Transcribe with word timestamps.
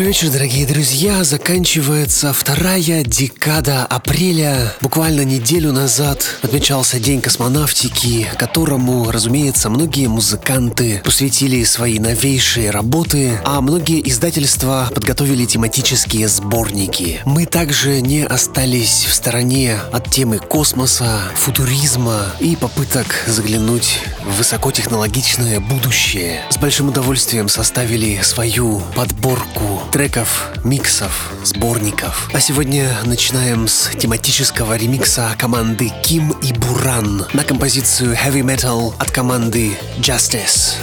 Добрый 0.00 0.14
вечер, 0.14 0.30
дорогие 0.30 0.66
друзья. 0.66 1.24
Заканчивается 1.24 2.32
вторая 2.32 3.04
декада 3.04 3.84
апреля. 3.84 4.72
Буквально 4.80 5.26
неделю 5.26 5.72
назад 5.72 6.24
отмечался 6.40 6.98
День 6.98 7.20
космонавтики, 7.20 8.26
которому, 8.38 9.10
разумеется, 9.10 9.68
многие 9.68 10.06
музыканты 10.06 11.02
посвятили 11.04 11.62
свои 11.64 11.98
новейшие 11.98 12.70
работы, 12.70 13.38
а 13.44 13.60
многие 13.60 14.00
издательства 14.08 14.88
подготовили 14.94 15.44
тематические 15.44 16.28
сборники. 16.28 17.20
Мы 17.26 17.44
также 17.44 18.00
не 18.00 18.24
остались 18.24 19.04
в 19.04 19.12
стороне 19.12 19.76
от 19.92 20.10
темы 20.10 20.38
космоса, 20.38 21.20
футуризма 21.34 22.24
и 22.40 22.56
попыток 22.56 23.24
заглянуть 23.26 23.98
в 24.24 24.38
высокотехнологичное 24.38 25.60
будущее. 25.60 26.40
С 26.48 26.56
большим 26.56 26.88
удовольствием 26.88 27.50
составили 27.50 28.22
свою 28.22 28.80
подборку 28.96 29.82
треков, 29.90 30.50
миксов, 30.64 31.32
сборников. 31.42 32.30
А 32.32 32.40
сегодня 32.40 32.96
начинаем 33.04 33.66
с 33.66 33.90
тематического 33.96 34.76
ремикса 34.76 35.34
команды 35.38 35.90
Ким 36.02 36.30
и 36.42 36.52
Буран 36.52 37.26
на 37.32 37.44
композицию 37.44 38.12
Heavy 38.12 38.42
Metal 38.42 38.94
от 38.98 39.10
команды 39.10 39.76
Justice. 39.98 40.76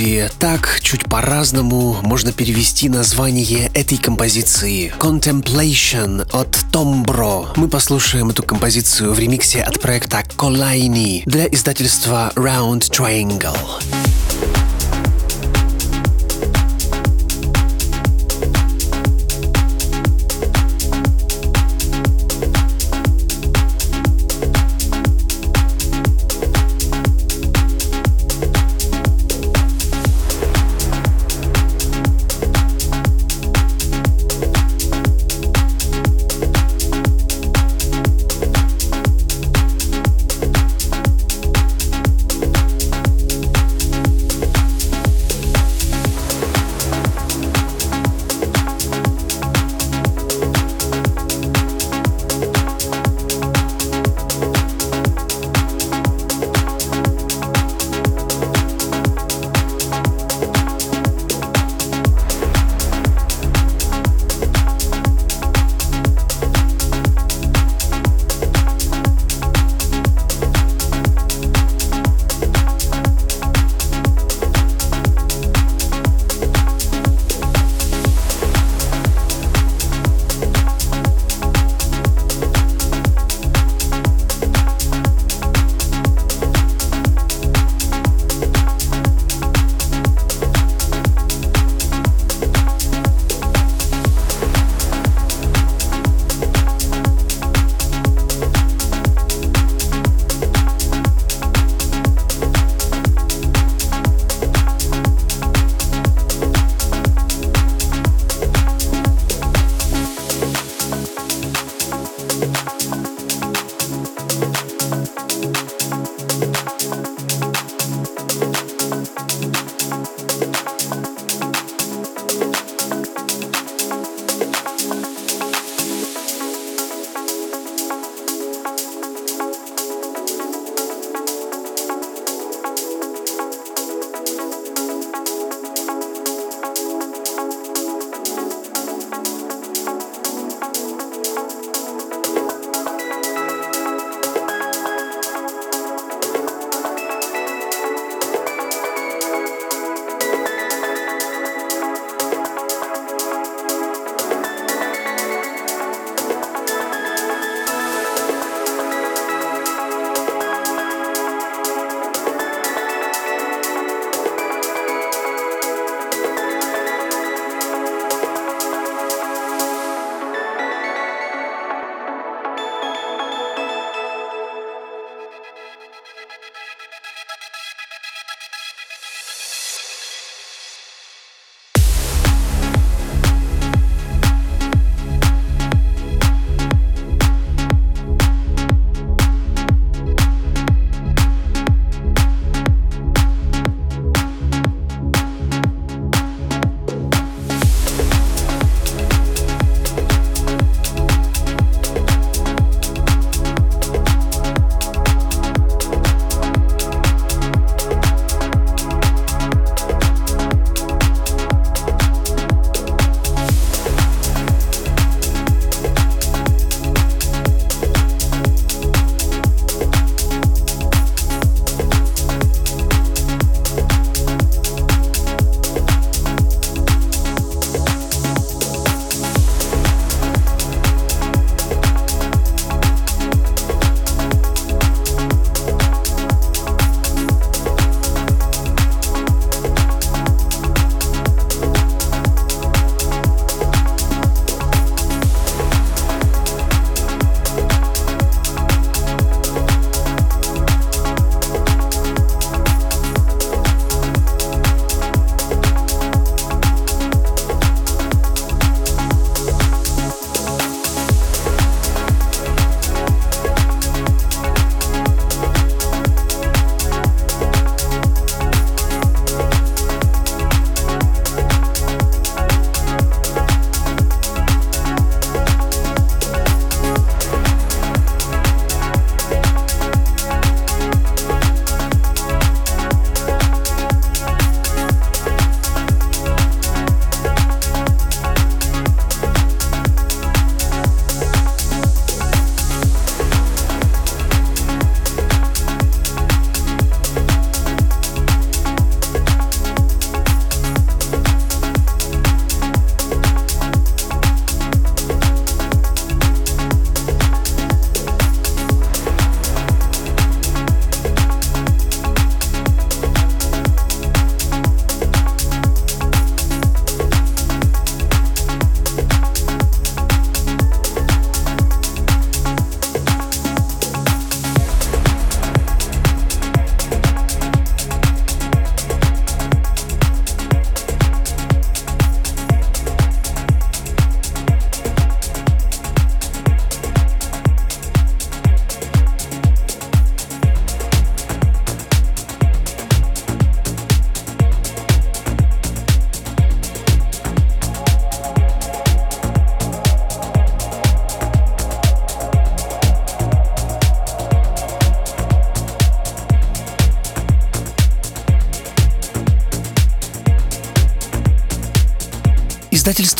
Спокойствие. 0.00 0.30
Так, 0.38 0.80
чуть 0.82 1.04
по-разному 1.04 1.98
можно 2.02 2.32
перевести 2.32 2.88
название 2.88 3.70
этой 3.74 3.98
композиции. 3.98 4.92
Contemplation 4.98 6.26
от 6.32 6.56
Tombro. 6.72 7.48
Мы 7.56 7.68
послушаем 7.68 8.30
эту 8.30 8.42
композицию 8.42 9.12
в 9.12 9.18
ремиксе 9.18 9.62
от 9.62 9.80
проекта 9.80 10.22
Колайни 10.36 11.22
для 11.26 11.46
издательства 11.46 12.32
Round 12.36 12.90
Triangle. 12.90 13.56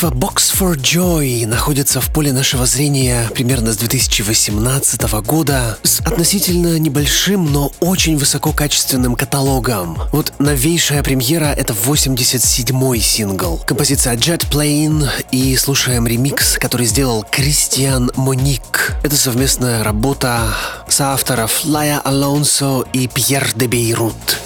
Издательство 0.00 0.28
Box 0.28 0.54
for 0.59 0.76
Joy 0.76 1.47
находится 1.47 2.00
в 2.00 2.11
поле 2.11 2.33
нашего 2.33 2.64
зрения 2.64 3.28
примерно 3.35 3.71
с 3.71 3.76
2018 3.76 5.02
года 5.26 5.78
с 5.83 6.00
относительно 6.00 6.78
небольшим, 6.78 7.52
но 7.52 7.71
очень 7.80 8.16
высококачественным 8.16 9.14
каталогом. 9.14 9.99
Вот 10.11 10.33
новейшая 10.38 11.02
премьера— 11.02 11.52
это 11.57 11.75
87-й 11.75 12.99
сингл. 12.99 13.59
Композиция 13.66 14.16
Jet 14.16 14.49
Plane 14.50 15.07
и 15.33 15.54
слушаем 15.57 16.07
ремикс, 16.07 16.57
который 16.57 16.87
сделал 16.87 17.26
Кристиан 17.30 18.11
Моник. 18.16 18.97
Это 19.02 19.16
совместная 19.16 19.85
работа 19.85 20.40
соавторов 20.88 21.66
Лая 21.66 22.00
Алонсо 22.00 22.85
и 22.95 23.07
Пьер 23.07 23.52
де 23.54 23.66
Бейрут. 23.66 24.38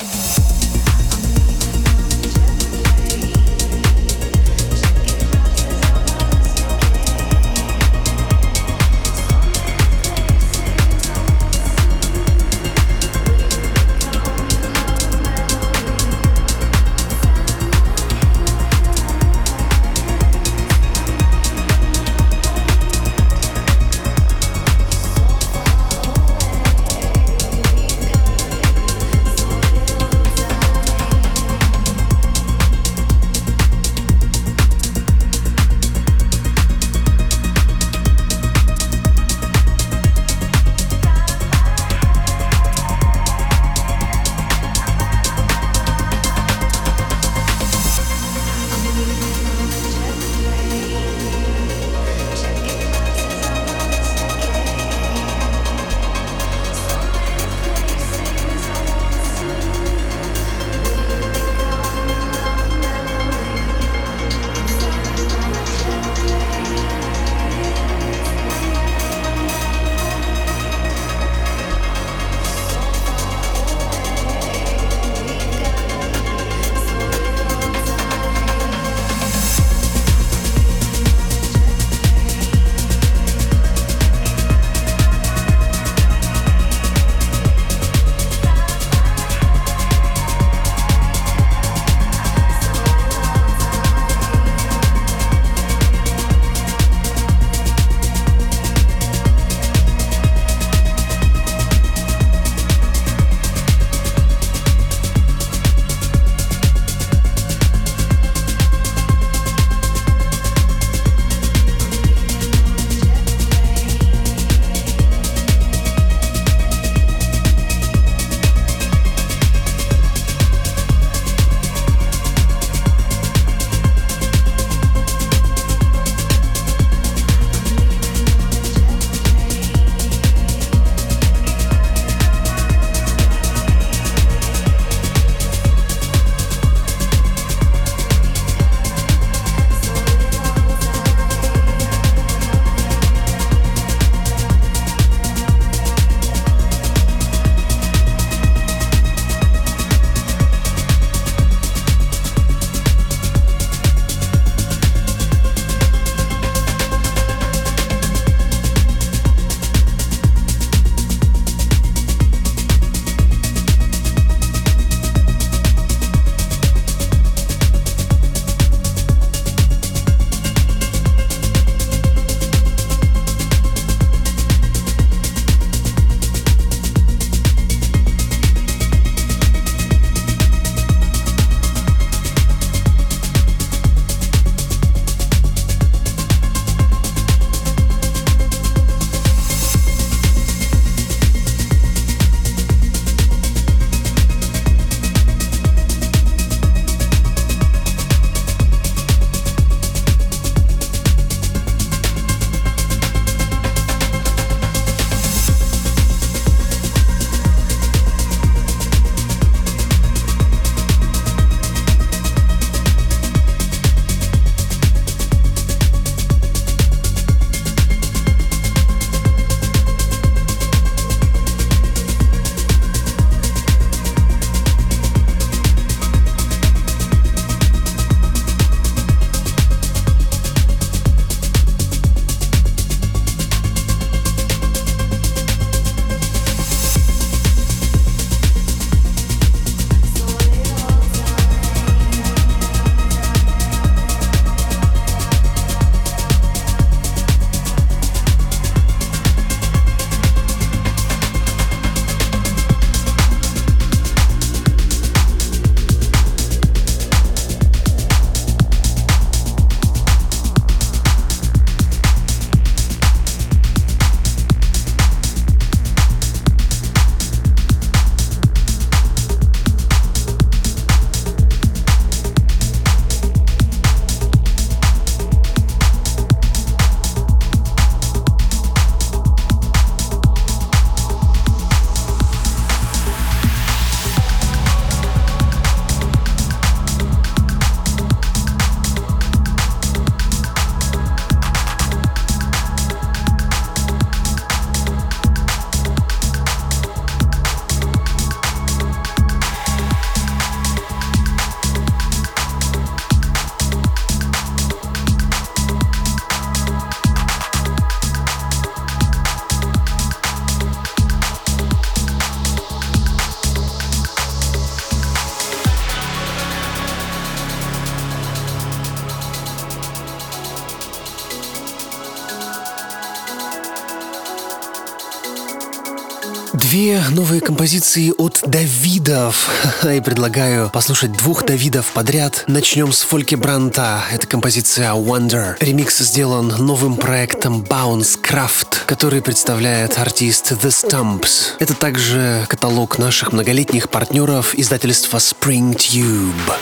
Две 326.65 326.99
новые 327.11 327.43
композиции 327.43 328.11
от 328.17 328.41
Давидов. 328.47 329.51
И 329.85 330.01
предлагаю 330.01 330.71
послушать 330.71 331.13
двух 331.13 331.45
Давидов 331.45 331.93
подряд. 331.93 332.45
Начнем 332.47 332.91
с 332.91 333.03
Фольки 333.03 333.35
Бранта. 333.35 334.03
Это 334.11 334.27
композиция 334.27 334.93
Wonder. 334.93 335.57
Ремикс 335.61 335.99
сделан 335.99 336.49
новым 336.49 336.97
проектом 336.97 337.61
Bounce 337.61 338.19
Craft, 338.19 338.79
который 338.87 339.21
представляет 339.21 339.99
артист 339.99 340.53
The 340.53 340.71
Stumps. 340.71 341.53
Это 341.59 341.75
также 341.75 342.47
каталог 342.49 342.99
наших 342.99 343.35
многолетних 343.35 343.91
партнеров 343.91 344.55
издательства 344.55 345.19
Spring 345.19 345.77
Tube. 345.77 346.55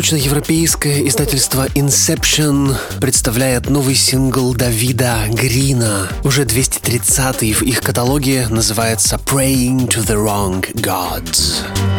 Восточноевропейское 0.00 1.06
издательство 1.06 1.66
Inception 1.74 2.74
представляет 3.02 3.68
новый 3.68 3.94
сингл 3.94 4.54
Давида 4.54 5.26
Грина. 5.28 6.08
Уже 6.24 6.44
230-й 6.44 7.52
в 7.52 7.60
их 7.60 7.82
каталоге 7.82 8.46
называется 8.48 9.20
Praying 9.26 9.88
to 9.88 10.02
the 10.02 10.16
Wrong 10.16 10.64
Gods. 10.72 11.89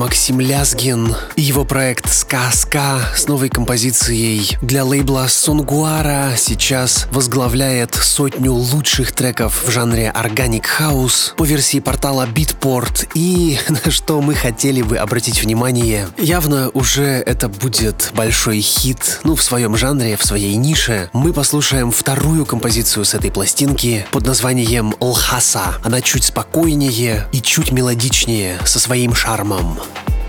Максим 0.00 0.40
Лязгин 0.40 1.14
и 1.36 1.42
его 1.42 1.66
проект 1.66 2.10
«Сказка» 2.10 3.00
с 3.14 3.28
новой 3.28 3.50
композицией 3.50 4.56
для 4.62 4.82
лейбла 4.82 5.26
Сонгуара 5.28 6.32
сейчас 6.38 7.06
возглавляет 7.10 7.94
сотню 7.96 8.54
лучших 8.54 9.12
треков 9.12 9.62
в 9.62 9.70
жанре 9.70 10.10
Organic 10.16 10.64
House 10.80 11.34
по 11.36 11.44
версии 11.44 11.80
портала 11.80 12.26
Beatport 12.26 13.08
и 13.12 13.58
на 13.68 13.90
что 13.90 14.22
мы 14.22 14.34
хотели 14.34 14.80
бы 14.80 14.96
обратить 14.96 15.42
внимание. 15.42 16.08
Явно 16.16 16.70
уже 16.70 17.02
это 17.02 17.50
будет 17.50 18.10
большой 18.14 18.62
хит, 18.62 19.20
ну 19.22 19.34
в 19.34 19.42
своем 19.42 19.76
жанре, 19.76 20.16
в 20.16 20.24
своей 20.24 20.56
нише. 20.56 21.10
Мы 21.12 21.34
послушаем 21.34 21.90
вторую 21.90 22.46
композицию 22.46 23.04
с 23.04 23.12
этой 23.12 23.30
пластинки 23.30 24.06
под 24.12 24.24
названием 24.24 24.94
«Лхаса». 24.98 25.74
Она 25.84 26.00
чуть 26.00 26.24
спокойнее 26.24 27.28
и 27.32 27.42
чуть 27.42 27.70
мелодичнее, 27.70 28.58
со 28.64 28.80
своим 28.80 29.14
шармом. 29.14 29.78
Thank 29.92 30.08
you 30.10 30.19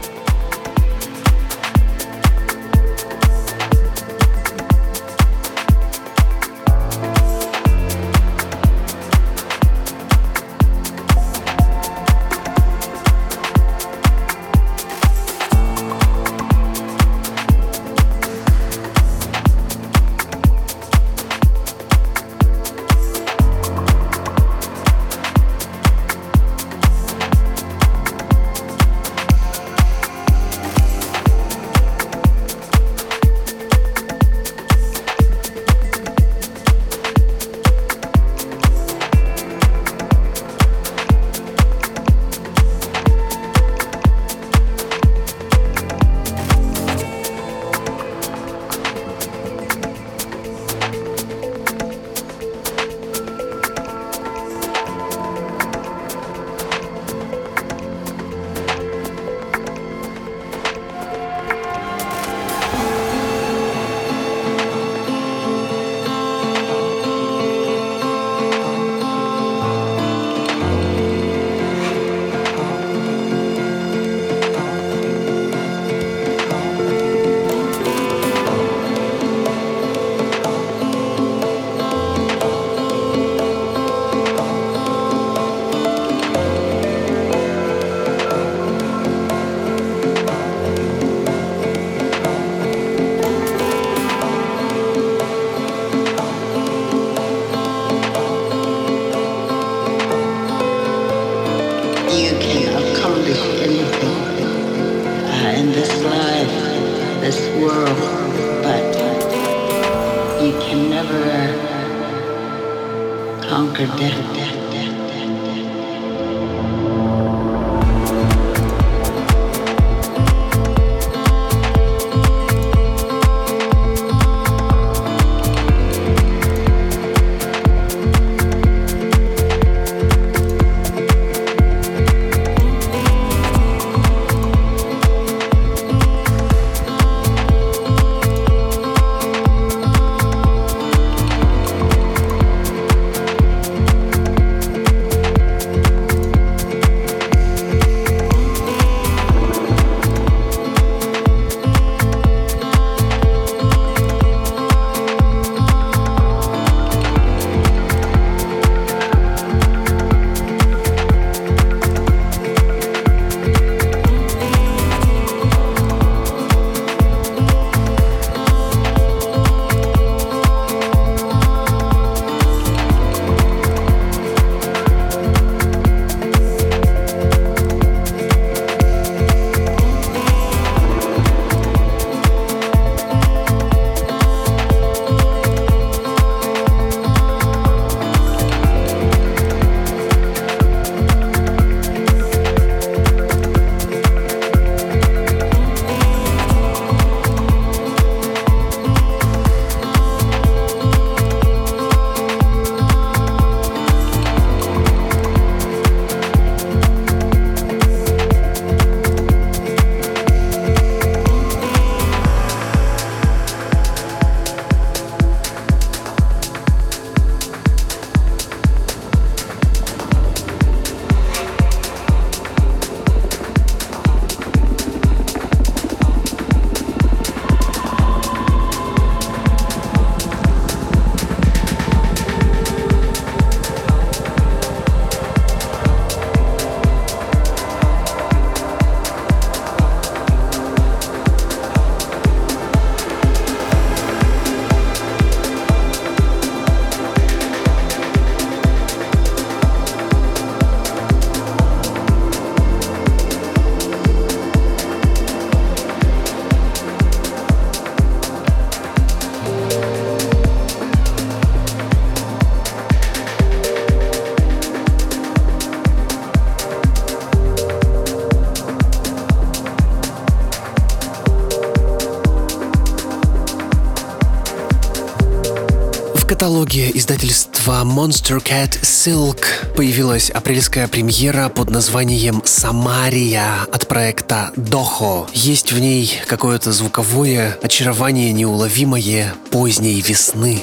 каталоге 276.71 276.97
издательства 276.97 277.83
Monster 277.83 278.41
Cat 278.41 278.81
Silk 278.81 279.73
появилась 279.75 280.29
апрельская 280.29 280.87
премьера 280.87 281.49
под 281.49 281.69
названием 281.69 282.41
«Самария» 282.45 283.63
от 283.69 283.87
проекта 283.89 284.51
Дохо. 284.55 285.27
Есть 285.33 285.73
в 285.73 285.79
ней 285.79 286.09
какое-то 286.27 286.71
звуковое 286.71 287.57
очарование 287.61 288.31
неуловимое 288.31 289.33
поздней 289.51 289.99
весны. 289.99 290.61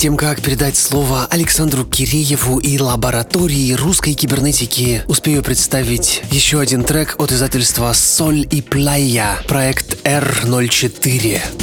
Тем, 0.00 0.16
как 0.16 0.40
передать 0.40 0.78
слово 0.78 1.26
Александру 1.26 1.84
Кирееву 1.84 2.58
и 2.58 2.78
лаборатории 2.78 3.74
русской 3.74 4.14
кибернетики, 4.14 5.02
успею 5.08 5.42
представить 5.42 6.22
еще 6.30 6.58
один 6.58 6.84
трек 6.84 7.16
от 7.18 7.32
издательства 7.32 7.92
«Соль 7.92 8.48
и 8.50 8.62
Плая», 8.62 9.36
проект 9.46 9.98
R04. 10.06 11.59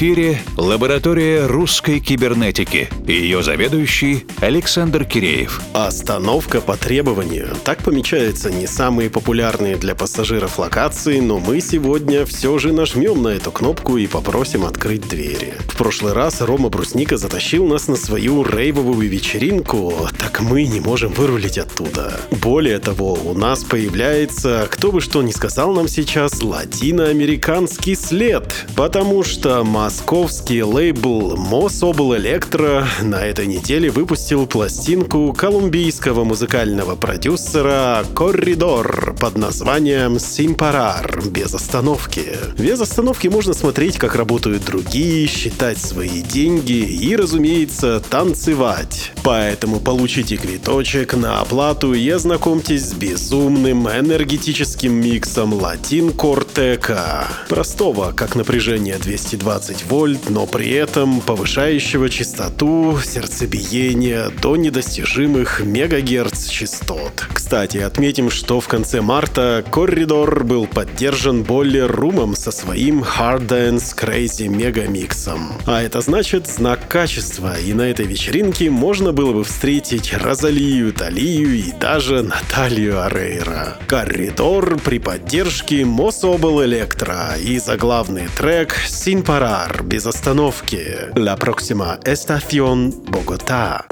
Эфире 0.00 0.40
лаборатория 0.56 1.44
русской 1.44 2.00
кибернетики. 2.00 2.88
Ее 3.06 3.42
заведующий 3.42 4.24
Александр 4.40 5.04
Киреев. 5.04 5.60
Остановка 5.74 6.62
по 6.62 6.78
требованию. 6.78 7.54
Так 7.64 7.82
помечаются 7.84 8.50
не 8.50 8.66
самые 8.66 9.10
популярные 9.10 9.76
для 9.76 9.94
пассажиров 9.94 10.58
локации, 10.58 11.20
но 11.20 11.38
мы 11.38 11.60
сегодня 11.60 12.24
все 12.24 12.58
же 12.58 12.72
нажмем 12.72 13.22
на 13.22 13.28
эту 13.28 13.52
кнопку 13.52 13.98
и 13.98 14.06
попросим 14.06 14.64
открыть 14.64 15.06
двери. 15.06 15.52
В 15.68 15.76
прошлый 15.76 16.14
раз 16.14 16.40
Рома 16.40 16.70
Брусника 16.70 17.18
затащил 17.18 17.66
нас 17.66 17.86
на 17.86 17.96
свою 17.96 18.42
рейвовую 18.42 19.06
вечеринку, 19.06 20.08
так 20.18 20.40
мы 20.40 20.64
не 20.64 20.80
можем 20.80 21.12
вырулить 21.12 21.58
оттуда. 21.58 22.18
Более 22.30 22.78
того, 22.78 23.18
у 23.22 23.34
нас 23.34 23.64
появляется, 23.64 24.66
кто 24.70 24.92
бы 24.92 25.02
что 25.02 25.20
ни 25.20 25.30
сказал 25.30 25.74
нам 25.74 25.88
сейчас, 25.88 26.42
латиноамериканский 26.42 27.96
след, 27.96 28.64
потому 28.76 29.22
что 29.22 29.62
московский 29.90 30.62
лейбл 30.62 31.34
Mosobel 31.34 32.16
Electro 32.16 32.84
на 33.02 33.26
этой 33.26 33.48
неделе 33.48 33.90
выпустил 33.90 34.46
пластинку 34.46 35.32
колумбийского 35.36 36.22
музыкального 36.22 36.94
продюсера 36.94 38.04
Корридор 38.14 39.16
под 39.18 39.36
названием 39.36 40.20
Симпарар 40.20 41.22
без 41.26 41.54
остановки. 41.54 42.22
Без 42.56 42.80
остановки 42.80 43.26
можно 43.26 43.52
смотреть, 43.52 43.98
как 43.98 44.14
работают 44.14 44.64
другие, 44.64 45.26
считать 45.26 45.78
свои 45.78 46.22
деньги 46.22 46.84
и, 46.84 47.16
разумеется, 47.16 47.98
танцевать. 47.98 49.10
Поэтому 49.24 49.80
получите 49.80 50.36
квиточек 50.36 51.14
на 51.14 51.40
оплату 51.40 51.94
и 51.94 52.08
ознакомьтесь 52.08 52.90
с 52.90 52.92
безумным 52.92 53.88
энергетическим 53.88 54.92
миксом 54.92 55.52
Латин 55.52 56.12
Кортека. 56.12 57.26
Простого, 57.48 58.12
как 58.12 58.36
напряжение 58.36 58.96
220 58.96 59.79
вольт, 59.88 60.30
но 60.30 60.46
при 60.46 60.70
этом 60.70 61.20
повышающего 61.20 62.08
частоту 62.08 62.98
сердцебиения 63.04 64.30
до 64.42 64.56
недостижимых 64.56 65.60
мегагерц 65.60 66.48
частот. 66.48 67.26
Кстати, 67.32 67.78
отметим, 67.78 68.30
что 68.30 68.60
в 68.60 68.68
конце 68.68 69.00
марта 69.00 69.64
Корридор 69.70 70.44
был 70.44 70.66
поддержан 70.66 71.42
Болли 71.42 71.80
Румом 71.80 72.36
со 72.36 72.50
своим 72.50 73.02
Hard 73.02 73.46
Dance 73.46 73.96
Crazy 73.96 74.48
мегамиксом. 74.48 75.52
А 75.66 75.82
это 75.82 76.00
значит 76.00 76.46
знак 76.46 76.88
качества, 76.88 77.58
и 77.58 77.72
на 77.72 77.82
этой 77.82 78.06
вечеринке 78.06 78.70
можно 78.70 79.12
было 79.12 79.32
бы 79.32 79.44
встретить 79.44 80.12
Розалию 80.14 80.92
Талию 80.92 81.56
и 81.56 81.72
даже 81.72 82.22
Наталью 82.22 83.02
Арейра. 83.02 83.78
Корридор 83.86 84.78
при 84.78 84.98
поддержке 84.98 85.82
Mosobel 85.82 86.64
Electro 86.64 87.40
и 87.40 87.58
заглавный 87.58 88.28
трек 88.36 88.74
Sin 88.86 89.24
Parar 89.59 89.83
без 89.83 90.05
остановки. 90.05 90.79
La 91.15 91.35
próxima 91.35 91.99
estación 92.05 93.03
Bogotá. 93.11 93.85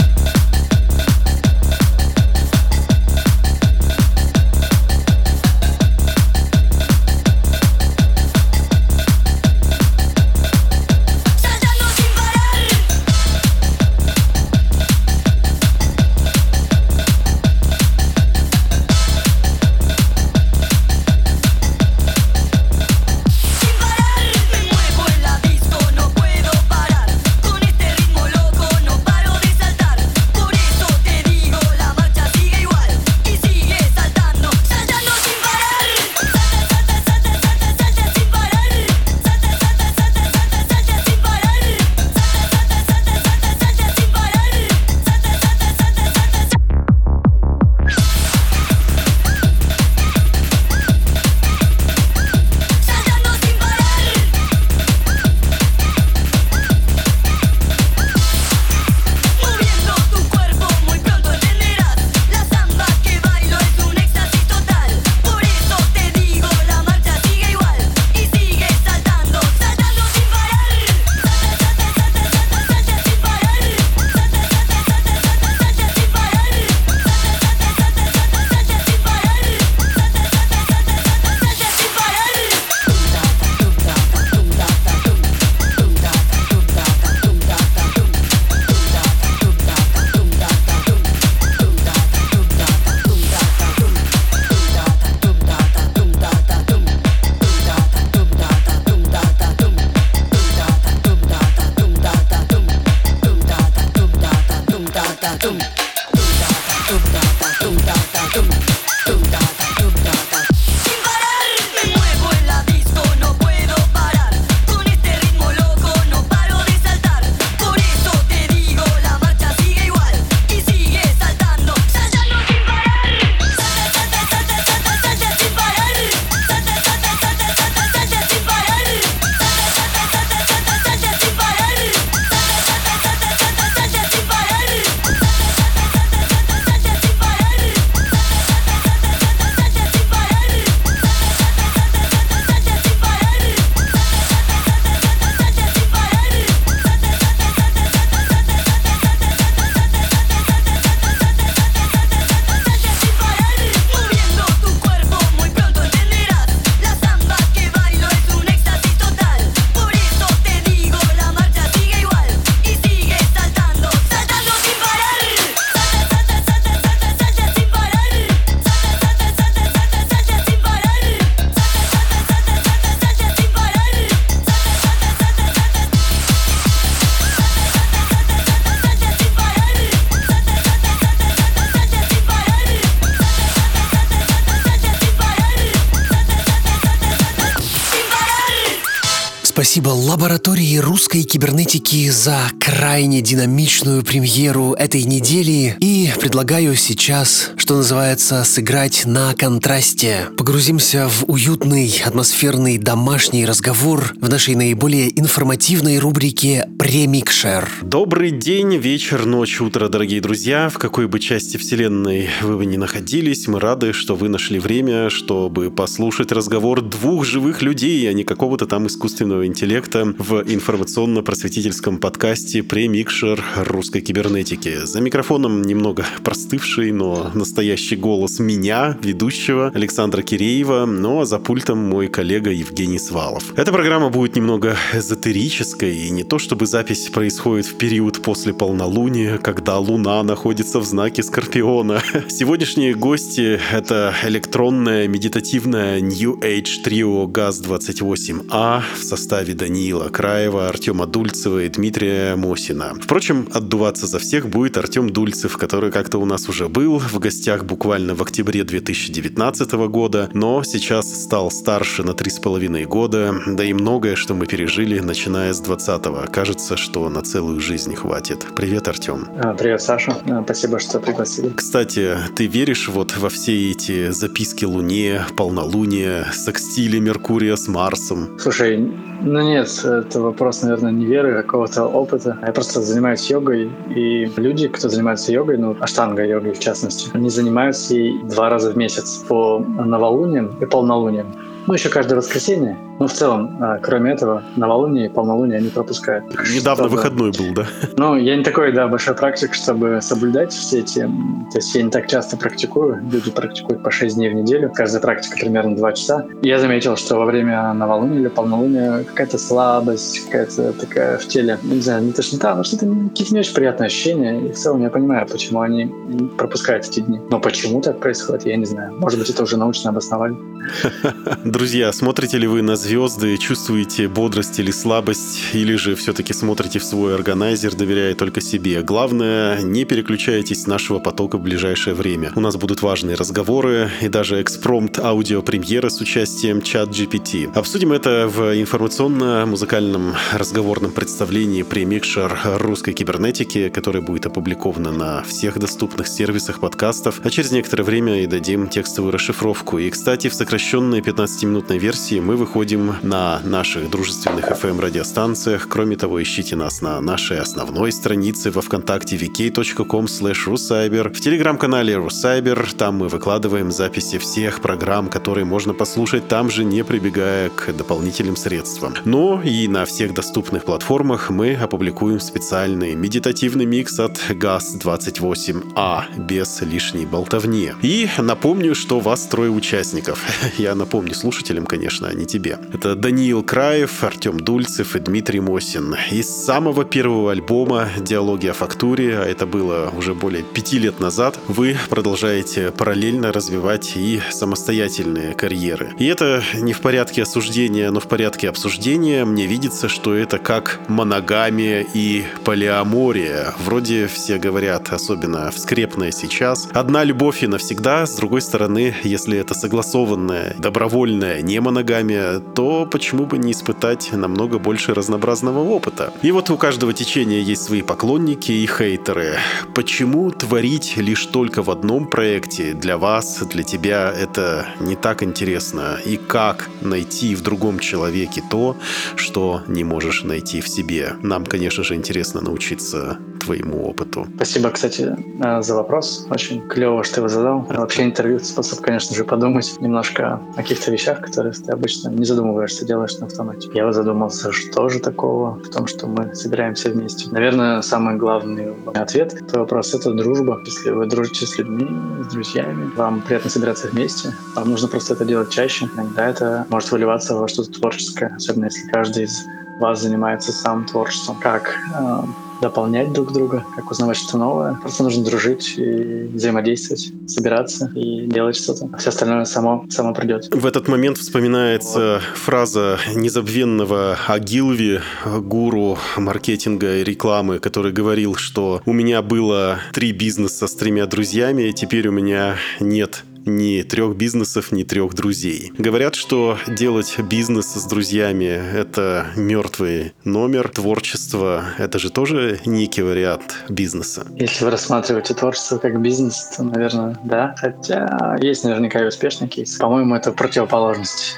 Спасибо 189.79 189.95
лаборатории 189.95 190.76
русской 190.79 191.22
кибернетики 191.22 192.11
за 192.11 192.51
крайне 192.59 193.20
динамичную 193.20 194.03
премьеру 194.03 194.72
этой 194.72 195.05
недели. 195.05 195.76
И 195.79 196.12
предлагаю 196.18 196.74
сейчас, 196.74 197.51
что 197.69 197.77
называется, 197.77 198.45
сыграть 198.45 199.03
на 199.05 199.35
контрасте. 199.35 200.29
Погрузимся 200.39 201.07
в 201.07 201.31
уютный, 201.31 202.01
атмосферный 202.03 202.79
домашний 202.79 203.45
разговор 203.45 204.14
в 204.19 204.27
нашей 204.31 204.55
наиболее 204.55 205.11
информативной 205.21 205.99
рубрике 205.99 206.66
«Премикшер». 206.79 207.69
Добрый 207.83 208.31
день, 208.31 208.75
вечер, 208.77 209.27
ночь, 209.27 209.61
утро, 209.61 209.91
дорогие 209.91 210.23
друзья. 210.23 210.71
В 210.71 210.79
какой 210.79 211.09
бы 211.09 211.21
части 211.21 211.59
вселенной 211.59 212.31
вы 212.41 212.64
ни 212.64 212.79
находились, 212.79 213.47
мы 213.49 213.61
рады, 213.61 213.93
что 213.93 214.14
вы 214.16 214.31
нашли 214.31 214.59
время, 214.59 215.11
чтобы 215.11 215.71
послушать 215.71 216.33
разговор 216.33 216.81
двух 216.81 217.27
живых 217.27 217.61
людей, 217.61 218.09
а 218.09 218.14
не 218.14 218.25
какого-то 218.25 218.64
там 218.64 218.87
искусственного 218.87 219.47
интеллекта 219.47 220.14
в 220.16 220.43
информационно-просветительском 220.43 221.99
подкасте 221.99 222.62
«Премикшер 222.62 223.45
русской 223.57 224.01
кибернетики». 224.01 224.87
За 224.87 225.03
микрофоном 225.03 225.61
немного 225.61 226.07
простывший, 226.25 226.93
но 226.93 227.31
настоящий 227.35 227.58
голос 227.97 228.39
меня, 228.39 228.97
ведущего 229.03 229.73
Александра 229.75 230.23
Киреева, 230.23 230.87
а 230.87 231.25
за 231.25 231.39
пультом 231.39 231.79
мой 231.79 232.07
коллега 232.07 232.51
Евгений 232.51 232.99
Свалов. 232.99 233.53
Эта 233.57 233.73
программа 233.73 234.11
будет 234.11 234.37
немного 234.37 234.77
эзотерической, 234.95 235.97
и 235.97 236.11
не 236.11 236.23
то 236.23 236.39
чтобы 236.39 236.67
запись 236.67 237.09
происходит 237.09 237.67
в 237.67 237.75
период 237.75 238.23
после 238.23 238.55
полнолуния, 238.55 239.39
когда 239.39 239.79
Луна 239.79 240.23
находится 240.23 240.79
в 240.79 240.85
знаке 240.85 241.23
Скорпиона. 241.23 242.01
Сегодняшние 242.29 242.95
гости— 242.95 243.61
это 243.73 244.15
электронная 244.25 245.09
медитативная 245.09 246.01
New 246.01 246.39
Age 246.41 246.83
трио 246.85 247.27
ГАЗ-28А 247.27 248.83
в 248.97 249.03
составе 249.03 249.55
Даниила 249.55 250.11
Краева, 250.11 250.69
Артема 250.69 251.07
Дульцева 251.07 251.65
и 251.65 251.69
Дмитрия 251.69 252.37
Мосина. 252.37 252.95
Впрочем, 253.03 253.49
отдуваться 253.53 254.07
за 254.07 254.19
всех 254.19 254.49
будет 254.49 254.77
Артем 254.77 255.11
Дульцев, 255.11 255.57
который 255.57 255.91
как-то 255.91 256.19
у 256.19 256.25
нас 256.25 256.49
уже 256.49 256.69
был 256.69 256.99
в 256.99 257.19
гостях 257.19 257.48
буквально 257.57 258.15
в 258.15 258.21
октябре 258.21 258.63
2019 258.63 259.73
года, 259.89 260.29
но 260.35 260.63
сейчас 260.63 261.25
стал 261.25 261.51
старше 261.51 262.03
на 262.03 262.13
три 262.13 262.31
с 262.31 262.39
половиной 262.39 262.85
года, 262.85 263.35
да 263.47 263.65
и 263.65 263.73
многое, 263.73 264.17
что 264.17 264.35
мы 264.35 264.45
пережили, 264.45 265.01
начиная 265.01 265.55
с 265.55 265.63
20-го. 265.63 266.31
Кажется, 266.31 266.77
что 266.77 267.09
на 267.09 267.23
целую 267.23 267.61
жизнь 267.61 267.95
хватит. 267.95 268.45
Привет, 268.55 268.87
Артем. 268.87 269.29
А, 269.43 269.55
Привет, 269.55 269.81
Саша. 269.81 270.19
А, 270.29 270.43
Спасибо, 270.45 270.79
что 270.79 271.01
пригласили. 271.01 271.49
Кстати, 271.57 272.19
ты 272.37 272.47
веришь 272.47 272.87
вот 272.89 273.17
во 273.17 273.31
все 273.31 273.71
эти 273.71 274.11
записки 274.11 274.67
Луне, 274.67 275.23
полнолуние, 275.35 276.27
секстили 276.35 276.99
Меркурия 276.99 277.57
с 277.57 277.67
Марсом? 277.67 278.39
Слушай, 278.39 278.77
ну 278.77 279.41
нет, 279.41 279.71
это 279.85 280.21
вопрос, 280.21 280.63
наверное, 280.63 280.93
не 280.93 281.07
веры, 281.07 281.39
а 281.39 281.43
какого-то 281.43 281.87
опыта. 281.87 282.39
Я 282.47 282.53
просто 282.53 282.83
занимаюсь 282.83 283.31
йогой, 283.31 283.71
и 283.89 284.31
люди, 284.37 284.69
кто 284.69 284.91
занимается 284.91 285.33
йогой, 285.33 285.57
ну, 285.57 285.75
аштанга-йогой 285.81 286.53
в 286.53 286.61
частности, 286.61 287.09
они 287.15 287.31
занимаются 287.39 287.95
ей 287.95 288.18
два 288.18 288.49
раза 288.49 288.70
в 288.70 288.76
месяц 288.76 289.24
по 289.28 289.61
новолуниям 289.61 290.57
и 290.61 290.66
полнолуниям. 290.66 291.26
Ну, 291.69 291.75
еще 291.75 291.91
каждое 291.91 292.16
воскресенье. 292.16 292.79
Но 292.99 293.07
в 293.07 293.12
целом, 293.12 293.59
а, 293.61 293.77
кроме 293.77 294.12
этого, 294.12 294.43
новолуние 294.57 295.07
и 295.07 295.09
полнолуние 295.11 295.59
они 295.59 295.69
пропускают. 295.69 296.25
Недавно 296.51 296.85
Чтобы- 296.85 296.97
выходной 296.97 297.31
был, 297.31 297.53
да? 297.55 297.66
Ну, 297.99 298.16
я 298.16 298.37
не 298.37 298.43
такой, 298.43 298.73
да, 298.73 298.89
большой 298.89 299.14
практик, 299.14 299.53
чтобы 299.53 300.01
соблюдать 300.01 300.51
все 300.51 300.79
эти... 300.79 301.01
То 301.01 301.59
есть 301.59 301.75
я 301.75 301.83
не 301.83 301.91
так 301.91 302.07
часто 302.07 302.39
практикую. 302.39 303.07
Люди 303.12 303.31
практикуют 303.31 303.83
по 303.83 303.91
6 303.91 304.16
дней 304.16 304.31
в 304.31 304.35
неделю. 304.35 304.73
Каждая 304.75 305.03
практика 305.03 305.37
примерно 305.39 305.77
2 305.77 305.93
часа. 305.93 306.25
И 306.41 306.49
я 306.49 306.59
заметил, 306.59 306.97
что 306.97 307.16
во 307.16 307.27
время 307.27 307.71
новолуния 307.75 308.19
или 308.21 308.29
полнолуния 308.29 309.05
какая-то 309.05 309.37
слабость, 309.37 310.25
какая-то 310.25 310.73
такая 310.73 311.19
в 311.19 311.29
теле, 311.29 311.59
не 311.62 311.83
знаю, 311.83 312.03
не 312.03 312.12
тошнота, 312.12 312.55
но 312.55 312.64
что-то 312.64 312.87
какие-то 313.11 313.35
не 313.35 313.41
очень 313.41 313.55
приятные 313.55 313.89
ощущения. 313.89 314.41
И 314.41 314.53
в 314.53 314.57
целом 314.57 314.81
я 314.81 314.89
понимаю, 314.89 315.27
почему 315.27 315.61
они 315.61 315.93
пропускают 316.39 316.87
эти 316.87 317.01
дни. 317.01 317.21
Но 317.31 317.39
почему 317.41 317.83
так 317.83 318.01
происходит, 318.01 318.47
я 318.47 318.57
не 318.57 318.64
знаю. 318.64 318.95
Может 318.99 319.19
быть, 319.19 319.29
это 319.29 319.43
уже 319.43 319.59
научно 319.59 319.91
обосновали. 319.91 320.35
Друзья, 321.59 321.93
смотрите 321.93 322.39
ли 322.39 322.47
вы 322.47 322.63
на 322.63 322.77
звезды, 322.77 323.37
чувствуете 323.37 324.07
бодрость 324.07 324.61
или 324.61 324.71
слабость, 324.71 325.43
или 325.55 325.75
же 325.75 325.97
все-таки 325.97 326.33
смотрите 326.33 326.79
в 326.79 326.85
свой 326.85 327.17
органайзер, 327.17 327.75
доверяя 327.75 328.15
только 328.15 328.41
себе? 328.41 328.81
Главное, 328.81 329.61
не 329.61 329.85
переключайтесь 329.85 330.63
с 330.63 330.67
нашего 330.69 331.01
потока 331.01 331.37
в 331.37 331.41
ближайшее 331.41 331.95
время. 331.95 332.31
У 332.37 332.41
нас 332.41 332.55
будут 332.55 332.83
важные 332.83 333.17
разговоры 333.17 333.91
и 334.01 334.07
даже 334.07 334.41
экспромт 334.41 335.01
аудиопремьеры 335.01 335.91
с 335.91 336.01
участием 336.01 336.63
чат 336.63 336.91
GPT. 336.91 337.53
Обсудим 337.53 337.91
это 337.91 338.29
в 338.29 338.57
информационно-музыкальном 338.57 340.15
разговорном 340.33 340.93
представлении 340.93 341.65
премикшер 341.65 342.39
русской 342.61 342.93
кибернетики, 342.93 343.69
которое 343.69 344.01
будет 344.01 344.27
опубликовано 344.27 344.93
на 344.93 345.25
всех 345.25 345.59
доступных 345.59 346.07
сервисах 346.07 346.61
подкастов, 346.61 347.21
а 347.25 347.31
через 347.31 347.51
некоторое 347.51 347.83
время 347.83 348.23
и 348.23 348.27
дадим 348.27 348.69
текстовую 348.69 349.13
расшифровку. 349.13 349.79
И, 349.79 349.91
кстати, 349.91 350.29
в 350.29 350.35
сокращенной 350.35 351.03
15-минутной 351.49 351.79
версии 351.79 352.21
мы 352.21 352.37
выходим 352.37 352.97
на 353.03 353.41
наших 353.45 353.91
дружественных 353.91 354.51
FM-радиостанциях. 354.51 355.67
Кроме 355.69 355.97
того, 355.97 356.23
ищите 356.23 356.57
нас 356.57 356.83
на 356.83 357.01
нашей 357.01 357.39
основной 357.39 357.91
странице 357.91 358.51
во 358.51 358.61
ВКонтакте 358.61 359.17
vk.com 359.17 360.05
rucyber, 360.05 361.13
в 361.13 361.21
телеграм-канале 361.21 361.95
Rucyber. 361.95 362.77
Там 362.77 362.97
мы 362.97 363.09
выкладываем 363.09 363.71
записи 363.71 364.19
всех 364.19 364.61
программ, 364.61 365.09
которые 365.09 365.45
можно 365.45 365.73
послушать 365.73 366.29
там 366.29 366.51
же, 366.51 366.65
не 366.65 366.85
прибегая 366.85 367.49
к 367.49 367.73
дополнительным 367.73 368.37
средствам. 368.37 368.95
Но 369.05 369.41
и 369.43 369.69
на 369.69 369.85
всех 369.87 370.13
доступных 370.13 370.65
платформах 370.65 371.31
мы 371.31 371.55
опубликуем 371.55 372.21
специальный 372.21 372.95
медитативный 372.95 373.65
микс 373.65 373.99
от 373.99 374.21
ГАЗ-28А 374.29 376.03
без 376.19 376.61
лишней 376.61 377.07
болтовни. 377.07 377.73
И 377.83 378.09
напомню, 378.19 378.75
что 378.75 379.01
вас 379.01 379.27
трое 379.27 379.51
участников. 379.51 380.23
Я 380.59 380.75
напомню 380.75 381.15
слушателям, 381.29 381.66
конечно, 381.66 382.09
а 382.09 382.14
не 382.14 382.24
тебе. 382.24 382.59
Это 382.72 382.95
Даниил 382.95 383.43
Краев, 383.43 384.03
Артем 384.03 384.41
Дульцев 384.41 384.97
и 384.97 384.99
Дмитрий 384.99 385.41
Мосин. 385.41 385.95
Из 386.11 386.26
самого 386.26 386.87
первого 386.87 387.33
альбома 387.33 387.91
«Диалоги 387.99 388.47
о 388.47 388.55
фактуре», 388.55 389.18
а 389.18 389.26
это 389.26 389.45
было 389.45 389.93
уже 389.95 390.14
более 390.14 390.43
пяти 390.43 390.79
лет 390.79 391.01
назад, 391.01 391.39
вы 391.47 391.76
продолжаете 391.91 392.70
параллельно 392.70 393.31
развивать 393.31 393.93
и 393.97 394.22
самостоятельные 394.31 395.35
карьеры. 395.35 395.93
И 395.99 396.07
это 396.07 396.43
не 396.55 396.72
в 396.72 396.81
порядке 396.81 397.24
осуждения, 397.24 397.91
но 397.91 398.01
в 398.01 398.09
порядке 398.09 398.49
обсуждения. 398.49 399.26
Мне 399.26 399.47
видится, 399.47 399.91
что 399.91 400.14
это 400.14 400.39
как 400.39 400.81
моногамия 400.89 401.85
и 401.93 402.24
полиамория. 402.45 403.53
Вроде 403.66 404.07
все 404.07 404.39
говорят, 404.39 404.95
особенно 404.95 405.51
в 405.51 405.59
скрепное 405.59 406.11
сейчас, 406.11 406.70
одна 406.72 407.05
любовь 407.05 407.43
и 407.43 407.47
навсегда. 407.47 408.07
С 408.07 408.16
другой 408.16 408.41
стороны, 408.41 408.97
если 409.03 409.37
это 409.37 409.53
согласованная, 409.53 410.57
добровольная 410.59 411.18
не 411.43 411.61
моногамия, 411.61 412.41
то 412.41 412.87
почему 412.91 413.27
бы 413.27 413.39
не 413.39 413.53
испытать 413.53 414.12
намного 414.12 414.59
больше 414.59 414.95
разнообразного 414.95 415.61
опыта? 415.61 416.12
И 416.23 416.31
вот 416.33 416.51
у 416.51 416.57
каждого 416.57 416.93
течения 416.93 417.41
есть 417.41 417.62
свои 417.62 417.83
поклонники 417.83 418.53
и 418.53 418.66
хейтеры. 418.66 419.37
Почему 419.75 420.31
творить 420.31 420.97
лишь 420.97 421.27
только 421.27 421.62
в 421.62 421.71
одном 421.71 422.07
проекте 422.07 422.75
для 422.75 422.99
вас, 422.99 423.43
для 423.51 423.62
тебя 423.62 424.12
это 424.12 424.66
не 424.81 424.97
так 424.97 425.23
интересно? 425.23 425.99
И 426.05 426.16
как 426.16 426.69
найти 426.81 427.35
в 427.35 427.43
другом 427.43 427.79
человеке 427.79 428.43
то, 428.51 428.77
что 429.16 429.62
не 429.66 429.85
можешь 429.85 430.25
найти 430.25 430.61
в 430.61 430.69
себе? 430.69 431.14
Нам, 431.23 431.45
конечно 431.45 431.85
же, 431.85 431.95
интересно 431.95 432.41
научиться 432.41 433.19
твоему 433.49 433.89
опыту. 433.89 434.27
Спасибо, 434.37 434.71
кстати, 434.71 435.16
э, 435.43 435.62
за 435.62 435.75
вопрос. 435.75 436.27
Очень 436.29 436.61
клево, 436.69 437.03
что 437.03 437.14
ты 437.14 437.21
его 437.21 437.29
задал. 437.29 437.61
Вообще 437.61 438.03
интервью— 438.03 438.39
способ, 438.43 438.81
конечно 438.81 439.16
же, 439.16 439.25
подумать 439.25 439.81
немножко 439.81 440.41
о 440.53 440.57
каких-то 440.57 440.91
вещах, 440.91 441.08
которые 441.17 441.53
ты 441.53 441.73
обычно 441.73 442.09
не 442.09 442.25
задумываешься, 442.25 442.87
делаешь 442.87 443.17
на 443.19 443.27
автомате. 443.27 443.69
Я 443.75 443.93
задумался, 443.93 444.53
что 444.53 444.89
же 444.89 445.01
такого 445.01 445.55
в 445.55 445.69
том, 445.71 445.87
что 445.87 446.07
мы 446.07 446.35
собираемся 446.35 446.91
вместе. 446.91 447.31
Наверное, 447.31 447.83
самый 447.83 448.17
главный 448.17 448.75
ответ 448.95 449.39
твой 449.49 449.63
вопрос— 449.63 449.95
это 449.95 450.13
дружба. 450.13 450.61
Если 450.65 450.91
вы 450.91 451.07
дружите 451.07 451.47
с 451.47 451.59
людьми, 451.59 451.89
с 452.23 452.33
друзьями, 452.33 452.91
вам 452.97 453.23
приятно 453.23 453.51
собираться 453.51 453.89
вместе, 453.89 454.35
вам 454.55 454.71
нужно 454.71 454.89
просто 454.89 455.15
это 455.15 455.25
делать 455.25 455.51
чаще. 455.51 455.89
Иногда 455.95 456.29
это 456.29 456.67
может 456.71 456.91
выливаться 456.93 457.35
во 457.35 457.49
что-то 457.49 457.73
творческое, 457.73 458.35
особенно 458.37 458.67
если 458.67 458.87
каждый 458.89 459.25
из 459.25 459.45
вас 459.79 460.03
занимается 460.03 460.53
сам 460.53 460.85
творчеством. 460.85 461.37
Как 461.41 461.77
э, 461.95 462.23
дополнять 462.61 463.13
друг 463.13 463.33
друга, 463.33 463.65
как 463.75 463.91
узнавать 463.91 464.17
что-то 464.17 464.39
новое. 464.39 464.75
Просто 464.83 465.03
нужно 465.03 465.25
дружить 465.25 465.75
и 465.77 466.29
взаимодействовать, 466.33 467.13
собираться 467.27 467.93
и 467.95 468.27
делать 468.27 468.57
что-то. 468.57 468.91
Все 468.99 469.11
остальное 469.11 469.45
само, 469.45 469.87
само 469.91 470.15
придет. 470.15 470.49
В 470.55 470.67
этот 470.67 470.89
момент 470.89 471.19
вспоминается 471.19 472.21
фраза 472.35 472.99
незабвенного 473.15 474.19
Агилви, 474.27 475.01
гуру 475.25 475.99
маркетинга 476.17 476.99
и 476.99 477.05
рекламы, 477.05 477.59
который 477.59 477.93
говорил, 477.93 478.35
что 478.35 478.83
у 478.85 478.93
меня 478.93 479.23
было 479.23 479.79
три 479.93 480.13
бизнеса 480.13 480.67
с 480.67 480.75
тремя 480.75 481.07
друзьями, 481.07 481.69
и 481.69 481.73
теперь 481.73 482.09
у 482.09 482.13
меня 482.13 482.57
нет 482.81 483.25
ни 483.47 483.82
трех 483.82 484.16
бизнесов, 484.16 484.72
ни 484.72 484.82
трех 484.82 485.14
друзей. 485.14 485.72
Говорят, 485.78 486.14
что 486.14 486.59
делать 486.66 487.16
бизнес 487.18 487.66
с 487.74 487.84
друзьями— 487.86 488.61
это 488.74 489.26
мертвый 489.36 490.14
номер. 490.24 490.68
Творчество— 490.68 491.64
это 491.78 491.99
же 491.99 492.11
тоже 492.11 492.61
некий 492.66 493.03
вариант 493.03 493.55
бизнеса. 493.68 494.26
Если 494.36 494.64
вы 494.64 494.70
рассматриваете 494.70 495.34
творчество 495.34 495.78
как 495.78 496.01
бизнес, 496.01 496.53
то, 496.57 496.62
наверное, 496.62 497.18
да. 497.24 497.55
Хотя 497.59 498.36
есть 498.41 498.64
наверняка 498.64 499.01
и 499.01 499.07
успешный 499.07 499.49
кейс. 499.49 499.76
По-моему, 499.76 500.14
это 500.14 500.32
противоположность. 500.32 501.36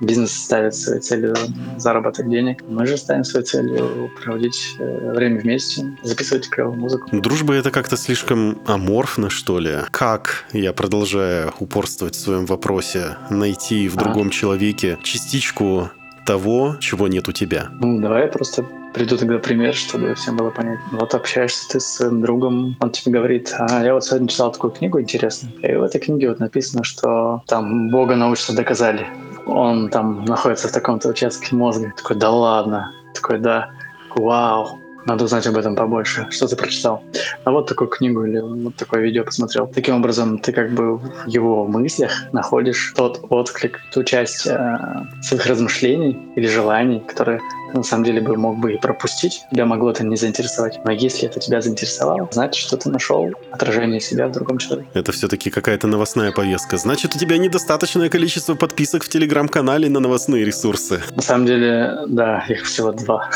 Бизнес 0.00 0.32
ставит 0.32 0.74
своей 0.74 1.00
целью 1.00 1.34
заработок 1.76 2.28
денег. 2.28 2.62
Мы 2.68 2.86
же 2.86 2.96
ставим 2.96 3.24
своей 3.24 3.44
целью 3.46 4.10
проводить 4.22 4.76
э, 4.78 5.12
время 5.12 5.40
вместе, 5.40 5.96
записывать 6.02 6.48
клевую 6.48 6.76
музыку. 6.76 7.08
Дружба— 7.12 7.54
это 7.56 7.70
как-то 7.70 7.96
слишком 7.96 8.58
аморфно, 8.66 9.30
что 9.30 9.58
ли? 9.58 9.78
Как, 9.90 10.44
я 10.52 10.72
продолжаю 10.72 11.52
упорствовать 11.58 12.14
в 12.14 12.20
своем 12.20 12.46
вопросе, 12.46 13.16
найти 13.30 13.88
в 13.88 13.96
А. 13.96 14.00
другом 14.04 14.30
человеке 14.30 14.98
частичку 15.02 15.90
того, 16.26 16.76
чего 16.80 17.08
нет 17.08 17.28
у 17.28 17.32
тебя? 17.32 17.68
Ну, 17.80 18.00
давай 18.00 18.22
я 18.22 18.28
просто 18.28 18.64
приду 18.92 19.16
тогда 19.16 19.38
пример, 19.38 19.74
чтобы 19.74 20.14
всем 20.14 20.36
было 20.36 20.50
понятно. 20.50 20.98
Вот 20.98 21.14
общаешься 21.14 21.68
ты 21.68 21.80
с 21.80 21.84
своим 21.84 22.20
другом, 22.22 22.76
он 22.80 22.90
тебе 22.90 23.12
говорит, 23.12 23.54
а 23.58 23.84
я 23.84 23.94
вот 23.94 24.04
сегодня 24.04 24.26
читал 24.26 24.50
такую 24.50 24.72
книгу 24.72 25.00
интересную, 25.00 25.52
и 25.62 25.76
в 25.76 25.82
этой 25.82 26.00
книге 26.00 26.30
вот 26.30 26.40
написано, 26.40 26.82
что 26.82 27.42
там 27.46 27.90
Бога 27.90 28.16
научно 28.16 28.56
доказали. 28.56 29.06
Он 29.46 29.88
там 29.88 30.24
находится 30.24 30.68
в 30.68 30.72
таком-то 30.72 31.08
участке 31.08 31.54
мозга. 31.54 31.92
Такой, 31.96 32.16
да 32.16 32.30
ладно. 32.30 32.92
Такой, 33.14 33.38
да. 33.38 33.70
Вау. 34.14 34.80
Надо 35.06 35.24
узнать 35.24 35.46
об 35.46 35.56
этом 35.56 35.76
побольше. 35.76 36.26
Что 36.30 36.48
ты 36.48 36.56
прочитал? 36.56 37.02
А 37.44 37.52
вот 37.52 37.68
такую 37.68 37.88
книгу 37.88 38.24
или 38.24 38.40
вот 38.40 38.74
такое 38.74 39.02
видео 39.02 39.22
посмотрел. 39.22 39.68
Таким 39.68 39.96
образом, 39.96 40.38
ты 40.38 40.52
как 40.52 40.72
бы 40.72 40.96
в 40.96 41.26
его 41.28 41.64
мыслях 41.64 42.10
находишь 42.32 42.92
тот 42.96 43.24
отклик, 43.30 43.80
ту 43.92 44.02
часть 44.02 44.48
э, 44.48 44.78
своих 45.22 45.46
размышлений 45.46 46.18
или 46.34 46.48
желаний, 46.48 47.00
которые 47.06 47.40
на 47.76 47.82
самом 47.82 48.04
деле 48.04 48.20
бы 48.20 48.36
мог 48.36 48.58
бы 48.58 48.74
и 48.74 48.78
пропустить. 48.78 49.44
Тебя 49.50 49.66
могло 49.66 49.90
это 49.90 50.04
не 50.04 50.16
заинтересовать. 50.16 50.80
Но 50.84 50.90
если 50.90 51.28
это 51.28 51.40
тебя 51.40 51.60
заинтересовало, 51.60 52.28
значит, 52.32 52.56
что 52.56 52.76
ты 52.76 52.90
нашел 52.90 53.30
отражение 53.50 54.00
себя 54.00 54.28
в 54.28 54.32
другом 54.32 54.58
человеке. 54.58 54.88
Это 54.94 55.12
все-таки 55.12 55.50
какая-то 55.50 55.86
новостная 55.86 56.32
повестка. 56.32 56.76
Значит, 56.76 57.14
у 57.14 57.18
тебя 57.18 57.38
недостаточное 57.38 58.08
количество 58.08 58.54
подписок 58.54 59.04
в 59.04 59.08
телеграм-канале 59.08 59.88
на 59.88 60.00
новостные 60.00 60.44
ресурсы. 60.44 61.02
На 61.14 61.22
самом 61.22 61.46
деле, 61.46 61.98
да, 62.08 62.44
их 62.48 62.64
всего 62.64 62.92
два. 62.92 63.30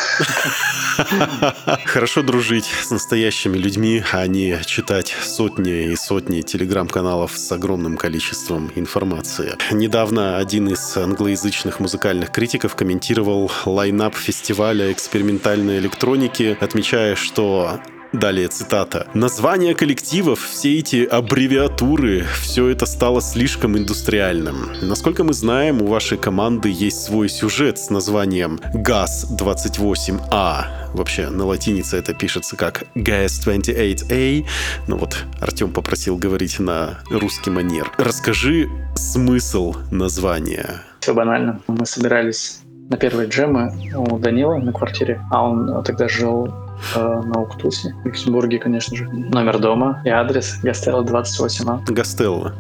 Хорошо 1.85 2.23
дружить 2.23 2.67
с 2.83 2.91
настоящими 2.91 3.57
людьми, 3.57 4.03
а 4.13 4.27
не 4.27 4.61
читать 4.65 5.15
сотни 5.23 5.93
и 5.93 5.97
сотни 5.97 6.43
телеграм-каналов 6.43 7.37
с 7.37 7.53
огромным 7.53 7.97
количеством 7.97 8.71
информации. 8.75 9.57
Недавно 9.71 10.39
один 10.39 10.69
из 10.69 10.97
англоязычных 10.97 11.81
музыкальных 11.81 12.31
критиков 12.31 12.75
комментировал 12.75 13.51
лайнап 13.67 14.15
фестиваля 14.31 14.93
экспериментальной 14.93 15.79
электроники, 15.79 16.57
отмечая, 16.61 17.17
что 17.17 17.81
Далее 18.13 18.49
цитата. 18.49 19.07
«Названия 19.15 19.75
коллективов, 19.75 20.41
все 20.41 20.81
эти 20.81 21.05
аббревиатуры, 21.05 22.27
все 22.43 22.69
это 22.69 22.85
стало 22.85 23.21
слишком 23.21 23.79
индустриальным. 23.79 24.73
Насколько 24.83 25.23
мы 25.23 25.33
знаем, 25.33 25.81
у 25.81 25.87
вашей 25.87 26.19
команды 26.19 26.71
есть 26.71 27.05
свой 27.05 27.29
сюжет 27.29 27.79
с 27.79 27.89
названием 27.89 28.59
GAS-28A. 28.75 30.93
Вообще, 30.93 31.31
на 31.31 31.47
латинице 31.47 31.99
это 31.99 32.13
пишется 32.13 32.57
как 32.57 32.83
GAS-28A. 32.97 34.45
Но 34.89 34.97
вот 34.97 35.17
Артем 35.41 35.73
попросил 35.73 36.17
говорить 36.17 36.59
на 36.59 36.99
русский 37.11 37.51
манер. 37.51 37.93
Расскажи 37.97 38.69
смысл 38.97 39.77
названия. 39.93 40.83
Все 40.99 41.15
банально. 41.15 41.61
Мы 41.69 41.87
собирались 41.87 42.60
на 42.91 42.97
первые 42.97 43.29
джемы 43.29 43.73
у 43.95 44.19
Данила 44.19 44.57
на 44.57 44.73
квартире, 44.73 45.25
а 45.31 45.45
он 45.45 45.83
тогда 45.85 46.09
жил 46.09 46.53
на 46.95 47.41
Уктусе, 47.41 47.95
в 48.03 48.07
Люксембурге, 48.07 48.59
конечно 48.59 48.97
же. 48.97 49.09
Номер 49.09 49.59
дома 49.59 50.03
и 50.05 50.09
адрес 50.09 50.59
Гастелла 50.63 51.03
28А. 51.03 51.93
Гастелло. 51.93 52.55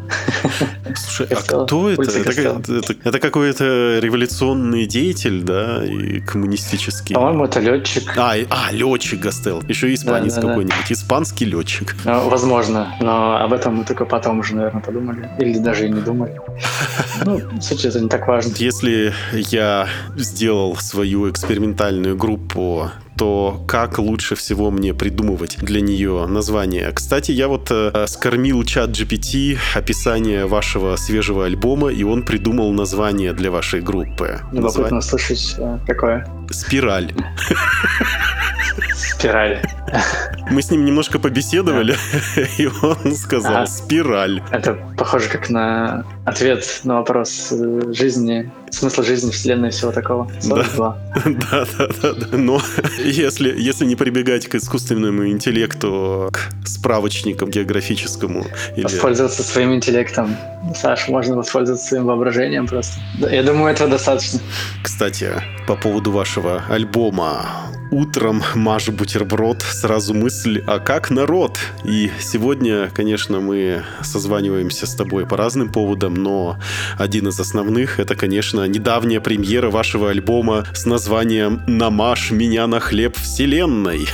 Слушай, 0.96 1.26
а 1.30 1.34
Гастелло. 1.34 1.66
кто 1.66 1.90
это? 1.90 2.02
Это, 2.02 2.22
Гастелло. 2.22 3.18
какой-то 3.18 3.98
революционный 4.00 4.86
деятель, 4.86 5.42
да, 5.42 5.84
и 5.84 6.20
коммунистический. 6.20 7.14
По-моему, 7.14 7.44
это 7.44 7.60
летчик. 7.60 8.12
А, 8.16 8.34
а, 8.50 8.72
летчик 8.72 9.20
Гастел. 9.20 9.62
Еще 9.68 9.90
и 9.90 9.94
испанец 9.94 10.34
какой-нибудь. 10.34 10.90
Испанский 10.90 11.44
летчик. 11.44 11.94
Ну, 12.04 12.28
возможно, 12.28 12.94
но 13.00 13.36
об 13.36 13.52
этом 13.52 13.76
мы 13.76 13.84
только 13.84 14.04
потом 14.04 14.40
уже, 14.40 14.54
наверное, 14.54 14.82
подумали. 14.82 15.28
Или 15.38 15.58
даже 15.58 15.86
и 15.86 15.90
не 15.90 16.00
думали. 16.00 16.38
Ну, 17.26 17.36
в 17.36 17.60
сути, 17.60 17.86
это 17.88 18.00
не 18.00 18.08
так 18.08 18.26
важно. 18.26 18.54
Если 18.56 19.12
я 19.32 19.88
сделал 20.16 20.74
свою 20.76 21.30
экспериментальную 21.30 22.16
группу, 22.16 22.90
то 23.20 23.62
как 23.68 23.98
лучше 23.98 24.34
всего 24.34 24.70
мне 24.70 24.94
придумывать 24.94 25.58
для 25.58 25.82
нее 25.82 26.24
название? 26.26 26.90
Кстати, 26.90 27.32
я 27.32 27.48
вот 27.48 27.68
э, 27.70 28.06
скормил 28.08 28.64
чат 28.64 28.88
GPT 28.92 29.58
описание 29.74 30.46
вашего 30.46 30.96
свежего 30.96 31.44
альбома, 31.44 31.88
и 31.88 32.02
он 32.02 32.22
придумал 32.22 32.72
название 32.72 33.34
для 33.34 33.50
вашей 33.50 33.82
группы. 33.82 34.40
Любопытно 34.52 34.60
Название- 34.62 34.98
услышать, 35.00 35.54
э, 35.58 35.78
какое. 35.86 36.26
Спираль. 36.50 37.12
Спираль. 38.94 39.60
Мы 40.50 40.62
с 40.62 40.70
ним 40.70 40.86
немножко 40.86 41.18
побеседовали, 41.18 41.96
и 42.58 42.70
он 42.82 43.14
сказал 43.14 43.66
спираль. 43.66 44.42
Это 44.50 44.78
похоже 44.96 45.28
как 45.28 45.50
на 45.50 46.06
ответ 46.24 46.80
на 46.84 46.96
вопрос 46.96 47.48
э, 47.52 47.92
жизни, 47.92 48.50
смысла 48.70 49.04
жизни, 49.04 49.30
вселенной 49.30 49.68
и 49.68 49.70
всего 49.72 49.92
такого. 49.92 50.30
Да. 50.44 50.64
42. 50.64 50.98
Да, 51.24 51.66
да, 51.78 51.88
да, 52.02 52.12
да. 52.12 52.36
Но 52.36 52.60
если, 53.04 53.54
если 53.58 53.84
не 53.84 53.96
прибегать 53.96 54.48
к 54.48 54.54
искусственному 54.54 55.28
интеллекту, 55.28 56.30
к 56.32 56.66
справочникам 56.66 57.50
географическому 57.50 58.46
или... 58.76 58.84
Воспользоваться 58.84 59.42
своим 59.42 59.74
интеллектом. 59.74 60.36
Саш, 60.74 61.08
можно 61.08 61.36
воспользоваться 61.36 61.86
своим 61.86 62.04
воображением 62.06 62.66
просто. 62.66 63.00
Я 63.30 63.42
думаю, 63.42 63.72
этого 63.72 63.90
достаточно. 63.90 64.40
Кстати, 64.82 65.30
по 65.66 65.76
поводу 65.76 66.12
вашего 66.12 66.62
альбома. 66.68 67.70
Утром 67.90 68.42
мажу 68.54 68.92
бутерброд, 68.92 69.62
сразу 69.62 70.14
мысль, 70.14 70.62
а 70.68 70.78
как 70.78 71.10
народ? 71.10 71.58
И 71.84 72.08
сегодня, 72.20 72.88
конечно, 72.94 73.40
мы 73.40 73.82
созваниваемся 74.02 74.86
с 74.86 74.94
тобой 74.94 75.26
по 75.26 75.36
разным 75.36 75.72
поводам, 75.72 76.14
но 76.14 76.56
один 76.98 77.26
из 77.28 77.40
основных 77.40 77.98
это, 77.98 78.14
конечно, 78.14 78.64
недавняя 78.68 79.20
премьера 79.20 79.70
вашего 79.70 80.10
альбома 80.10 80.66
с 80.72 80.86
названием 80.86 81.62
«Намажь 81.66 82.30
меня 82.30 82.68
на 82.68 82.78
хлеб 82.78 83.16
вселенной». 83.16 84.06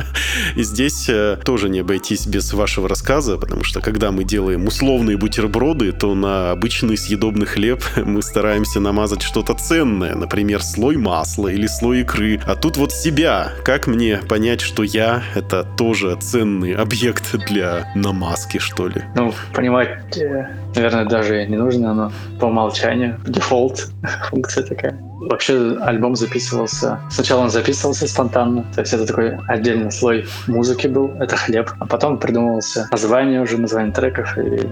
И 0.56 0.64
здесь 0.64 1.08
э, 1.08 1.38
тоже 1.44 1.68
не 1.68 1.80
обойтись 1.80 2.26
без 2.26 2.52
вашего 2.52 2.88
рассказа, 2.88 3.36
потому 3.36 3.62
что 3.62 3.80
когда 3.80 4.10
мы 4.10 4.24
делаем 4.24 4.66
условные 4.66 5.16
бутерброды, 5.16 5.92
то 5.92 6.16
на 6.16 6.50
обычный 6.50 6.96
съедобный 6.96 7.46
хлеб 7.46 7.84
мы 7.96 8.22
стараемся 8.22 8.80
намазать 8.80 9.22
что-то 9.22 9.54
ценное, 9.54 10.16
например, 10.16 10.62
слой 10.62 10.96
масла 10.96 11.48
или 11.48 11.68
слой 11.68 12.00
икры. 12.00 12.40
А 12.44 12.56
тут 12.56 12.76
вот 12.76 12.90
себя. 13.20 13.52
Как 13.64 13.86
мне 13.86 14.18
понять, 14.28 14.62
что 14.62 14.82
я— 14.82 15.22
это 15.34 15.64
тоже 15.76 16.16
ценный 16.20 16.74
объект 16.74 17.36
для 17.48 17.92
намазки, 17.94 18.58
что 18.58 18.88
ли? 18.88 19.02
Ну, 19.14 19.34
понимать, 19.54 20.16
э, 20.16 20.46
наверное, 20.74 21.04
даже 21.04 21.46
не 21.46 21.56
нужно, 21.56 21.92
но 21.92 22.12
по 22.40 22.46
умолчанию 22.46 23.20
дефолт 23.26 23.88
функция 24.30 24.64
такая. 24.64 24.98
Вообще 25.20 25.76
альбом 25.82 26.16
записывался... 26.16 26.98
Сначала 27.10 27.42
он 27.42 27.50
записывался 27.50 28.08
спонтанно, 28.08 28.64
то 28.74 28.80
есть 28.80 28.94
это 28.94 29.06
такой 29.06 29.36
отдельный 29.48 29.92
слой 29.92 30.24
музыки 30.46 30.86
был, 30.86 31.08
это 31.20 31.36
хлеб. 31.36 31.70
А 31.78 31.84
потом 31.84 32.18
придумывался 32.18 32.88
название 32.90 33.42
уже, 33.42 33.58
название 33.58 33.92
треков 33.92 34.38
и 34.38 34.62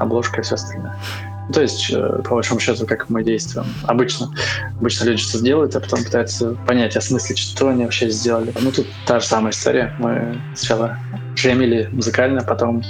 обложка 0.00 0.40
и 0.40 0.42
все 0.42 0.56
остальное. 0.56 0.96
Ну, 1.48 1.54
То 1.54 1.62
есть, 1.62 1.90
э, 1.90 2.22
по 2.24 2.34
большому 2.34 2.60
счету, 2.60 2.86
как 2.86 3.08
мы 3.08 3.24
действуем. 3.24 3.66
Обычно. 3.84 4.30
Обычно 4.78 5.04
люди 5.04 5.22
что-то 5.22 5.44
делают, 5.44 5.74
а 5.76 5.80
потом 5.80 6.04
пытаются 6.04 6.50
понять, 6.66 6.96
осмыслить, 6.96 7.38
что 7.38 7.68
они 7.68 7.84
вообще 7.84 8.10
сделали. 8.10 8.52
Ну, 8.60 8.70
тут 8.70 8.86
та 9.06 9.18
же 9.20 9.26
самая 9.26 9.52
история. 9.52 9.94
Мы 9.98 10.38
сначала 10.54 10.98
джемили 11.42 11.88
музыкально, 11.92 12.42
потом 12.42 12.82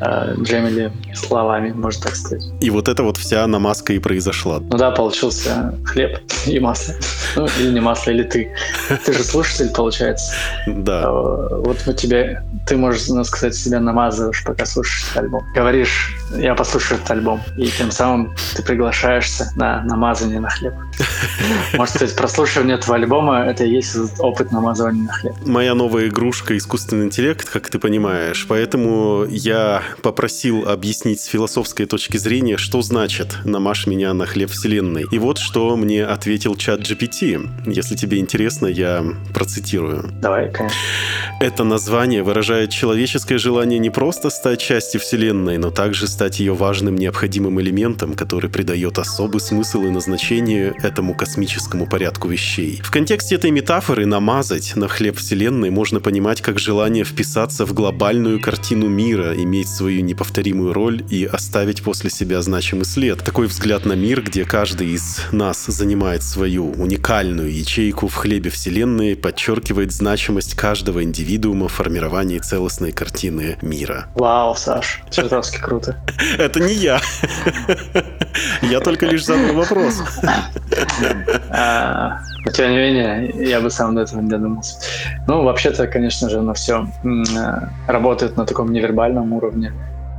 э, 0.00 0.34
джемили 0.42 0.92
словами, 1.14 1.70
можно 1.72 2.02
так 2.04 2.16
сказать. 2.16 2.42
И 2.60 2.70
вот 2.70 2.88
эта 2.88 3.02
вот 3.02 3.16
вся 3.16 3.46
намазка 3.46 3.92
и 3.92 3.98
произошла. 3.98 4.58
Ну 4.60 4.76
да, 4.76 4.90
получился 4.90 5.74
хлеб 5.84 6.18
и 6.46 6.58
масло. 6.58 6.94
Ну, 7.34 7.46
или 7.58 7.70
не 7.72 7.80
масло, 7.80 8.10
или 8.10 8.24
ты. 8.24 8.52
Ты 9.06 9.12
же 9.14 9.24
слушатель, 9.24 9.70
получается. 9.74 10.34
Да. 10.66 11.02
Э, 11.04 11.62
Вот 11.64 11.78
мы 11.86 11.94
тебе... 11.94 12.42
Ты 12.66 12.76
можешь, 12.76 13.08
ну, 13.08 13.24
сказать, 13.24 13.54
себя 13.54 13.80
намазываешь, 13.80 14.44
пока 14.44 14.66
слушаешь 14.66 15.04
этот 15.10 15.22
альбом. 15.24 15.42
Говоришь, 15.54 16.14
я 16.36 16.54
послушаю 16.54 16.98
этот 16.98 17.10
альбом. 17.12 17.40
И 17.56 17.68
тем 17.68 17.90
самым 17.90 18.34
ты 18.54 18.62
приглашаешься 18.62 19.50
на 19.56 19.82
намазание 19.84 20.40
на 20.40 20.50
хлеб. 20.50 20.74
Может, 21.74 21.94
сказать, 21.96 22.14
прослушивание 22.16 22.76
этого 22.76 22.96
альбома— 22.96 23.44
это 23.46 23.64
и 23.64 23.70
есть 23.70 23.96
опыт 24.18 24.52
намазывания 24.52 25.04
на 25.04 25.12
хлеб. 25.12 25.34
моя 25.46 25.74
новая 25.74 26.08
игрушка 26.08 26.54
искусственный 26.58 27.06
интеллект, 27.06 27.48
как 27.48 27.70
ты 27.70 27.78
понимаешь. 27.78 27.91
Поэтому 28.48 29.26
я 29.28 29.82
попросил 30.02 30.68
объяснить 30.68 31.20
с 31.20 31.26
философской 31.26 31.86
точки 31.86 32.16
зрения, 32.16 32.56
что 32.56 32.82
значит 32.82 33.38
«намажь 33.44 33.86
меня 33.86 34.12
на 34.14 34.26
хлеб 34.26 34.50
вселенной». 34.50 35.06
И 35.10 35.18
вот 35.18 35.38
что 35.38 35.76
мне 35.76 36.04
ответил 36.04 36.56
чат 36.56 36.80
GPT. 36.80 37.48
Если 37.66 37.96
тебе 37.96 38.18
интересно, 38.18 38.66
я 38.66 39.04
процитирую. 39.34 40.10
Давай, 40.20 40.50
конечно. 40.50 40.78
Это 41.40 41.64
название 41.64 42.22
выражает 42.22 42.70
человеческое 42.70 43.38
желание 43.38 43.78
не 43.78 43.90
просто 43.90 44.30
стать 44.30 44.60
частью 44.60 45.00
Вселенной, 45.00 45.58
но 45.58 45.70
также 45.70 46.06
стать 46.06 46.40
ее 46.40 46.54
важным 46.54 46.96
необходимым 46.96 47.60
элементом, 47.60 48.14
который 48.14 48.50
придает 48.50 48.98
особый 48.98 49.40
смысл 49.40 49.82
и 49.84 49.90
назначение 49.90 50.74
этому 50.82 51.14
космическому 51.14 51.86
порядку 51.86 52.28
вещей. 52.28 52.80
В 52.82 52.90
контексте 52.90 53.34
этой 53.34 53.50
метафоры 53.50 54.06
«намазать» 54.06 54.76
на 54.76 54.88
хлеб 54.88 55.16
Вселенной 55.18 55.70
можно 55.70 56.00
понимать 56.00 56.40
как 56.40 56.58
желание 56.58 57.04
вписаться 57.04 57.66
в 57.66 57.72
глобальную 57.82 58.40
картину 58.40 58.86
мира, 58.86 59.34
иметь 59.34 59.68
свою 59.68 60.02
неповторимую 60.02 60.72
роль 60.72 61.02
и 61.10 61.24
оставить 61.24 61.82
после 61.82 62.10
себя 62.10 62.40
значимый 62.40 62.84
след. 62.84 63.18
Такой 63.24 63.48
взгляд 63.48 63.84
на 63.84 63.94
мир, 63.94 64.22
где 64.22 64.44
каждый 64.44 64.90
из 64.90 65.22
нас 65.32 65.66
занимает 65.66 66.22
свою 66.22 66.70
уникальную 66.70 67.52
ячейку 67.52 68.06
в 68.06 68.14
хлебе 68.14 68.50
Вселенной, 68.50 69.16
подчеркивает 69.16 69.90
значимость 69.90 70.54
каждого 70.54 71.02
индивидуума 71.02 71.66
в 71.66 71.72
формировании 71.72 72.38
целостной 72.38 72.92
картины 72.92 73.58
мира. 73.62 74.06
Вау, 74.14 74.54
Саш, 74.54 75.02
чертовски 75.10 75.58
круто. 75.58 75.96
Это 76.38 76.60
не 76.60 76.74
я. 76.74 77.00
Я 78.62 78.78
только 78.78 79.06
лишь 79.06 79.24
задал 79.24 79.56
вопрос. 79.56 80.00
Но 82.44 82.50
тем 82.50 82.70
не 82.70 82.76
менее, 82.76 83.32
я 83.48 83.60
бы 83.60 83.70
сам 83.70 83.94
до 83.94 84.02
этого 84.02 84.20
не 84.20 84.28
додумался. 84.28 84.78
Ну, 85.28 85.42
вообще-то, 85.42 85.86
конечно 85.86 86.28
же, 86.28 86.38
оно 86.38 86.54
все 86.54 86.86
работает 87.86 88.36
на 88.36 88.46
таком 88.46 88.72
невербальном 88.72 89.32
уровне, 89.32 89.72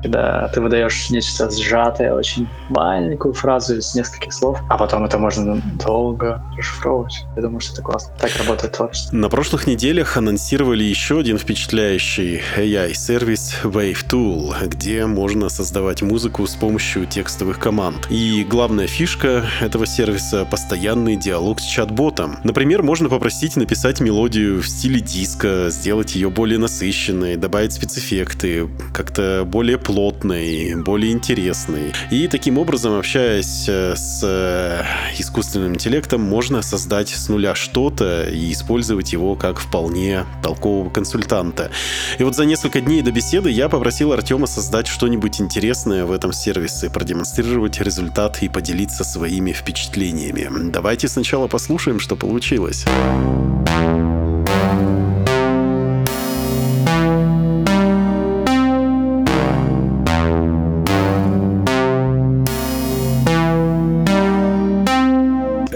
когда 0.03 0.49
ты 0.49 0.61
выдаешь 0.61 1.09
нечто 1.09 1.49
сжатое, 1.49 2.13
очень 2.13 2.47
маленькую 2.69 3.33
фразу 3.33 3.77
из 3.77 3.95
нескольких 3.95 4.33
слов, 4.33 4.59
а 4.69 4.77
потом 4.77 5.05
это 5.05 5.17
можно 5.17 5.61
долго 5.83 6.43
расшифровывать. 6.57 7.25
Я 7.35 7.41
думаю, 7.41 7.61
что 7.61 7.73
это 7.73 7.81
классно. 7.81 8.13
Так 8.19 8.35
работает 8.37 8.73
творчество. 8.73 9.15
На 9.15 9.29
прошлых 9.29 9.65
неделях 9.65 10.17
анонсировали 10.17 10.83
еще 10.83 11.19
один 11.19 11.37
впечатляющий 11.37 12.41
AI-сервис 12.57 13.55
Wave 13.63 14.05
Tool, 14.07 14.67
где 14.67 15.05
можно 15.05 15.49
создавать 15.49 16.01
музыку 16.01 16.45
с 16.45 16.55
помощью 16.55 17.05
текстовых 17.05 17.59
команд. 17.59 18.07
И 18.09 18.45
главная 18.47 18.87
фишка 18.87 19.45
этого 19.61 19.85
сервиса— 19.85 20.45
постоянный 20.51 21.15
диалог 21.15 21.61
с 21.61 21.63
чат-ботом. 21.63 22.39
Например, 22.43 22.83
можно 22.83 23.07
попросить 23.07 23.55
написать 23.55 24.01
мелодию 24.01 24.61
в 24.61 24.67
стиле 24.67 24.99
диска, 24.99 25.67
сделать 25.69 26.15
ее 26.15 26.29
более 26.29 26.59
насыщенной, 26.59 27.37
добавить 27.37 27.71
спецэффекты, 27.71 28.67
как-то 28.93 29.43
более 29.45 29.77
плотной, 29.93 30.73
более 30.75 31.11
интересной. 31.11 31.93
И 32.09 32.27
таким 32.27 32.57
образом, 32.57 32.97
общаясь 32.97 33.65
э, 33.69 33.93
с 33.95 34.21
э, 34.23 34.83
искусственным 35.19 35.75
интеллектом, 35.75 36.21
можно 36.21 36.63
создать 36.63 37.09
с 37.09 37.29
нуля 37.29 37.53
что-то 37.53 38.23
и 38.23 38.51
использовать 38.51 39.13
его 39.13 39.35
как 39.35 39.59
вполне 39.59 40.25
толкового 40.41 40.89
консультанта. 40.89 41.69
И 42.17 42.23
вот 42.23 42.35
за 42.35 42.45
несколько 42.45 42.81
дней 42.81 43.03
до 43.03 43.11
беседы 43.11 43.51
я 43.51 43.69
попросил 43.69 44.13
Артема 44.13 44.47
создать 44.47 44.87
что-нибудь 44.87 45.39
интересное 45.39 46.05
в 46.05 46.11
этом 46.11 46.33
сервисе, 46.33 46.89
продемонстрировать 46.89 47.79
результат 47.79 48.41
и 48.41 48.49
поделиться 48.49 49.03
своими 49.03 49.51
впечатлениями. 49.51 50.71
Давайте 50.71 51.07
сначала 51.07 51.47
послушаем, 51.47 51.99
что 51.99 52.15
получилось. 52.15 52.83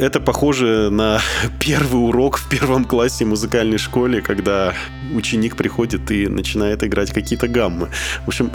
Это 0.07 0.21
похоже 0.21 0.89
на 0.89 1.19
первый 1.59 1.97
урок 1.97 2.37
в 2.37 2.47
первом 2.47 2.85
классе 2.85 3.25
музыкальной 3.25 3.77
школе, 3.77 4.21
когда 4.21 4.73
ученик 5.13 5.57
приходит 5.57 6.09
и 6.11 6.27
начинает 6.29 6.81
играть 6.81 7.11
какие-то 7.11 7.49
гаммы. 7.49 7.89
В 8.23 8.29
общем, 8.29 8.51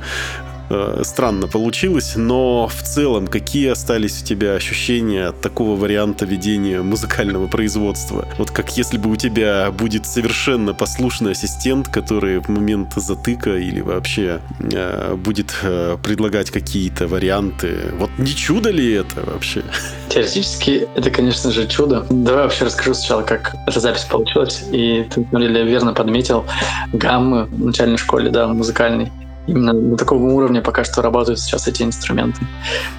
э, 0.73 1.03
странно 1.05 1.47
получилось, 1.49 2.15
но 2.17 2.67
в 2.67 2.83
целом 2.83 3.27
какие 3.27 3.69
остались 3.69 4.23
у 4.23 4.25
тебя 4.25 4.55
ощущения 4.55 5.27
от 5.27 5.41
такого 5.41 5.79
варианта 5.79 6.25
ведения 6.25 6.83
музыкального 6.83 7.47
производства? 7.47 8.27
Вот 8.39 8.51
как 8.51 8.77
если 8.77 8.99
бы 8.99 9.11
у 9.11 9.17
тебя 9.17 9.71
будет 9.71 10.07
совершенно 10.07 10.75
послушный 10.75 11.33
ассистент, 11.33 11.89
который 11.89 12.41
в 12.41 12.49
момент 12.49 12.95
затыка 12.97 13.57
или 13.57 13.81
вообще 13.81 14.41
э, 14.61 15.15
будет 15.17 15.55
э, 15.63 15.97
предлагать 16.03 16.51
какие-то 16.51 17.07
варианты. 17.07 17.93
Вот 17.99 18.11
не 18.19 18.35
чудо 18.35 18.71
ли 18.71 18.93
это 18.93 19.23
вообще? 19.25 19.63
Теоретически, 20.09 20.89
это, 20.95 21.11
конечно 21.11 21.51
же, 21.51 21.67
чудо. 21.67 22.07
Давай 22.11 22.45
вообще 22.45 22.65
расскажу 22.65 22.95
сначала, 22.95 23.23
как 23.23 23.55
эта 23.67 23.81
запись 23.81 24.05
получилась. 24.05 24.65
И 24.73 25.07
ты, 25.11 25.27
деле, 25.33 25.65
верно 25.65 25.95
подметил 25.95 26.45
гаммы 26.93 27.45
в 27.45 27.67
начальной 27.67 27.99
школе, 27.99 28.31
да, 28.31 28.49
музыкальной. 28.49 29.11
Именно 29.47 29.73
на 29.73 29.97
таком 29.97 30.23
уровне 30.25 30.61
пока 30.61 30.85
что 30.85 31.03
работают 31.03 31.41
сейчас 31.41 31.69
эти 31.69 31.83
инструменты. 31.83 32.41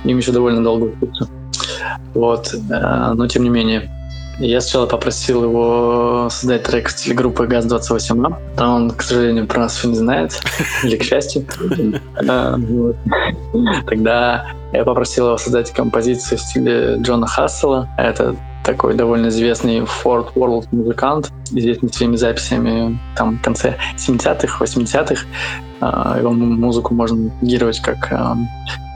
Им 0.04 0.18
еще 0.18 0.32
довольно 0.32 0.64
долго 0.64 0.94
учиться. 1.02 1.28
Вот. 2.14 2.54
э, 2.54 3.14
Но, 3.14 3.28
тем 3.28 3.44
не 3.44 3.50
менее, 3.50 3.90
я 4.40 4.62
сначала 4.62 4.88
попросил 4.88 5.44
его 5.44 6.28
создать 6.30 6.64
трек 6.64 6.88
в 6.88 6.92
стиле 6.92 7.16
группы 7.16 7.46
ГАЗ-28А. 7.46 8.36
А 8.58 8.76
он, 8.76 8.92
к 8.92 9.02
сожалению, 9.04 9.48
про 9.48 9.62
нас 9.62 9.78
все 9.78 9.88
не 9.88 9.96
знает. 9.96 10.42
Или 10.84 10.98
к 10.98 11.04
счастью. 11.04 11.46
Э. 12.28 12.58
Тогда 13.88 14.46
я 14.74 14.84
попросил 14.84 15.28
его 15.28 15.38
создать 15.38 15.72
композицию 15.72 16.40
в 16.40 16.42
стиле 16.42 16.98
Джона 17.00 17.28
Хассела. 17.28 17.88
Это 17.98 18.36
такой 18.64 18.96
довольно 18.96 19.28
известный 19.28 19.80
Ford 19.80 20.34
World 20.36 20.68
музыкант, 20.72 21.32
известный 21.52 21.92
своими 21.92 22.16
записями 22.16 23.00
там 23.16 23.38
в 23.38 23.42
конце 23.42 23.78
70-х, 23.98 24.64
80-х. 24.64 25.26
А, 25.82 26.18
Его 26.20 26.32
музыку 26.32 26.94
можно 26.94 27.32
гировать 27.42 27.80
как 27.82 28.12
эм, 28.12 28.48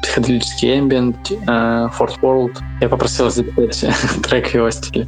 психоделический 0.02 0.80
эмбиент, 0.80 1.32
э, 1.32 1.36
Ford 1.46 2.20
World. 2.22 2.58
Я 2.82 2.90
попросил 2.90 3.30
записать 3.30 3.96
трек 4.24 4.48
в 4.48 4.56
его 4.56 4.70
стиле. 4.72 5.08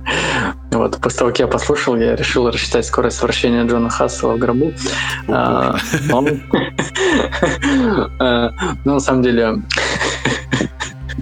Вот, 0.71 0.97
после 0.97 1.19
того, 1.19 1.31
как 1.31 1.39
я 1.39 1.47
послушал, 1.47 1.95
я 1.95 2.15
решил 2.15 2.49
рассчитать 2.49 2.85
скорость 2.85 3.21
вращения 3.21 3.65
Джона 3.65 3.89
Хассела 3.89 4.33
в 4.33 4.37
гробу. 4.39 4.73
А, 5.27 5.75
Э, 8.19 8.49
Ну, 8.85 8.93
на 8.93 8.99
самом 8.99 9.23
деле, 9.23 9.61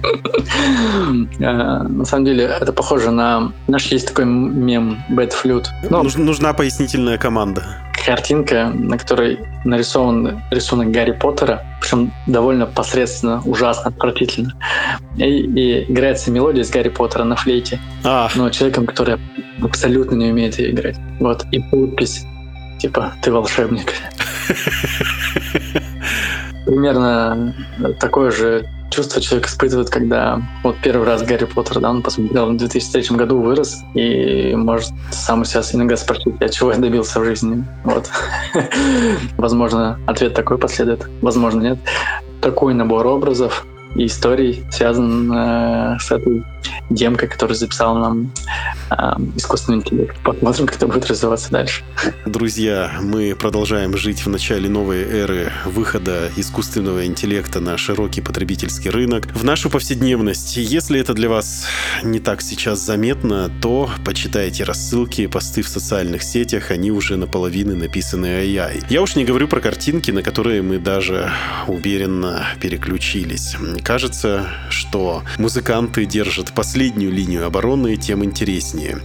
на 1.38 2.04
самом 2.04 2.24
деле, 2.24 2.44
это 2.44 2.72
похоже 2.72 3.10
на... 3.10 3.52
Наш 3.66 3.86
есть 3.86 4.08
такой 4.08 4.24
мем 4.24 4.98
Bad 5.10 5.32
Flute. 5.32 5.66
Ну, 5.90 6.02
Нуж- 6.02 6.16
нужна 6.16 6.52
пояснительная 6.52 7.18
команда. 7.18 7.64
картинка, 8.04 8.70
на 8.74 8.98
которой 8.98 9.38
нарисован 9.64 10.40
рисунок 10.50 10.90
Гарри 10.90 11.12
Поттера, 11.12 11.62
причем 11.80 12.12
довольно 12.26 12.66
посредственно, 12.66 13.42
ужасно, 13.44 13.90
отвратительно. 13.90 14.54
И, 15.16 15.24
и 15.24 15.92
играется 15.92 16.30
мелодия 16.30 16.62
из 16.62 16.70
Гарри 16.70 16.88
Поттера 16.90 17.24
на 17.24 17.36
флейте, 17.36 17.78
А, 18.04 18.28
но 18.34 18.50
человеком, 18.50 18.86
который 18.86 19.16
абсолютно 19.62 20.14
не 20.14 20.30
умеет 20.30 20.58
ее 20.58 20.70
играть. 20.70 20.96
Вот, 21.20 21.44
и 21.52 21.60
подпись, 21.60 22.24
типа, 22.80 23.12
ты 23.22 23.32
волшебник. 23.32 23.92
Примерно 26.66 27.54
такое 28.00 28.30
же 28.30 28.66
чувство 28.98 29.20
человек 29.20 29.46
испытывает, 29.46 29.90
когда 29.90 30.42
вот 30.64 30.76
первый 30.82 31.06
раз 31.06 31.22
Гарри 31.22 31.44
Поттер, 31.44 31.78
да, 31.78 31.90
он 31.90 32.02
посмотрел 32.02 32.50
в 32.50 32.56
2003 32.56 33.16
году, 33.16 33.40
вырос, 33.40 33.84
и 33.94 34.56
может 34.56 34.90
сам 35.12 35.44
сейчас 35.44 35.72
иногда 35.72 35.96
спросить, 35.96 36.34
а 36.40 36.48
чего 36.48 36.72
я 36.72 36.78
добился 36.78 37.20
в 37.20 37.24
жизни. 37.24 37.64
Вот. 37.84 38.10
Возможно, 39.36 40.00
ответ 40.06 40.34
такой 40.34 40.58
последует, 40.58 41.08
возможно, 41.22 41.60
нет. 41.60 41.78
Такой 42.40 42.74
набор 42.74 43.06
образов 43.06 43.64
и 43.94 44.06
историй 44.06 44.62
связан 44.70 45.98
с 45.98 46.10
этой 46.10 46.44
демкой, 46.90 47.28
которую 47.28 47.56
записал 47.56 47.98
нам 47.98 48.32
э, 48.90 48.94
искусственный 49.36 49.78
интеллект. 49.78 50.16
Посмотрим, 50.22 50.66
как 50.66 50.76
это 50.76 50.86
будет 50.86 51.06
развиваться 51.06 51.50
дальше. 51.50 51.82
Друзья, 52.26 52.92
мы 53.02 53.34
продолжаем 53.34 53.96
жить 53.96 54.24
в 54.24 54.28
начале 54.28 54.68
новой 54.68 55.02
эры 55.02 55.52
выхода 55.66 56.30
искусственного 56.36 57.06
интеллекта 57.06 57.60
на 57.60 57.76
широкий 57.76 58.20
потребительский 58.20 58.90
рынок, 58.90 59.26
в 59.34 59.44
нашу 59.44 59.70
повседневность. 59.70 60.56
Если 60.56 60.98
это 60.98 61.14
для 61.14 61.28
вас 61.28 61.66
не 62.02 62.20
так 62.20 62.40
сейчас 62.42 62.80
заметно, 62.80 63.50
то 63.60 63.90
почитайте 64.04 64.64
рассылки, 64.64 65.26
посты 65.26 65.62
в 65.62 65.68
социальных 65.68 66.22
сетях, 66.22 66.70
они 66.70 66.90
уже 66.90 67.16
наполовину 67.16 67.76
написаны 67.76 68.26
AI. 68.26 68.84
Я 68.88 69.02
уж 69.02 69.16
не 69.16 69.24
говорю 69.24 69.48
про 69.48 69.60
картинки, 69.60 70.10
на 70.10 70.22
которые 70.22 70.62
мы 70.62 70.78
даже 70.78 71.30
уверенно 71.66 72.46
переключились. 72.60 73.56
Кажется, 73.78 74.46
что 74.70 75.22
музыканты 75.38 76.04
держат 76.04 76.52
последнюю 76.52 77.12
линию 77.12 77.46
обороны, 77.46 77.96
тем 77.96 78.24
интереснее. 78.24 78.98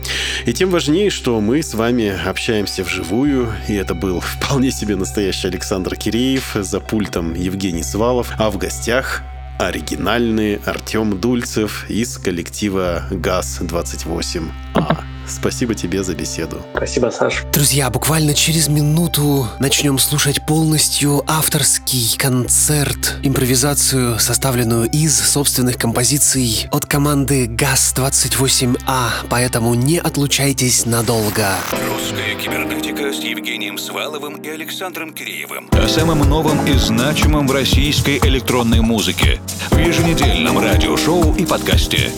И 0.45 0.53
тем 0.53 0.69
важнее, 0.69 1.09
что 1.09 1.39
мы 1.41 1.61
с 1.61 1.74
вами 1.74 2.13
общаемся 2.26 2.84
вживую, 2.84 3.53
и 3.67 3.74
это 3.74 3.93
был 3.93 4.19
вполне 4.19 4.71
себе 4.71 4.95
настоящий 4.95 5.47
Александр 5.47 5.95
Киреев, 5.95 6.55
за 6.55 6.80
пультом 6.80 7.34
Евгений 7.34 7.84
Свалов, 7.84 8.32
а 8.38 8.49
в 8.49 8.57
гостях 8.57 9.24
оригинальный 9.59 10.55
Артем 10.65 11.19
Дульцев 11.19 11.89
из 11.89 12.17
коллектива 12.17 13.03
ГАЗ-28А. 13.11 15.12
Спасибо 15.28 15.76
тебе 15.76 16.03
за 16.03 16.15
беседу. 16.15 16.61
Спасибо, 16.76 17.09
Саш. 17.09 17.43
Друзья, 17.51 17.89
буквально 17.89 18.34
через 18.34 18.67
минуту 18.67 19.47
начнем 19.59 19.97
слушать 19.99 20.45
полностью 20.45 21.24
авторский 21.28 22.15
концерт, 22.17 23.17
импровизацию, 23.24 24.19
составленную 24.19 24.89
из 24.89 25.17
собственных 25.19 25.78
композиций 25.78 26.67
от 26.71 26.86
команды 26.86 27.47
ГАЗ-28А, 27.47 29.09
поэтому 29.30 29.74
не 29.74 29.97
отлучайтесь 29.97 30.86
надолго. 30.86 31.55
Русская 31.71 32.36
кибернетика 32.36 33.13
с 33.13 33.17
Евгением 33.17 33.78
Сваловым 33.78 34.36
и 34.36 34.49
Александром 34.49 35.13
Киреевым. 35.13 35.69
О 35.71 35.88
самом 35.88 36.19
новом 36.19 36.65
и 36.65 36.78
значимом 36.78 37.47
в 37.47 37.51
российской 37.51 38.17
электронной 38.19 38.82
музыке 38.82 39.39
в 39.71 39.78
еженедельном 39.78 40.59
радиошоу 40.59 41.36
и 41.36 41.45
подкасте 41.45 42.11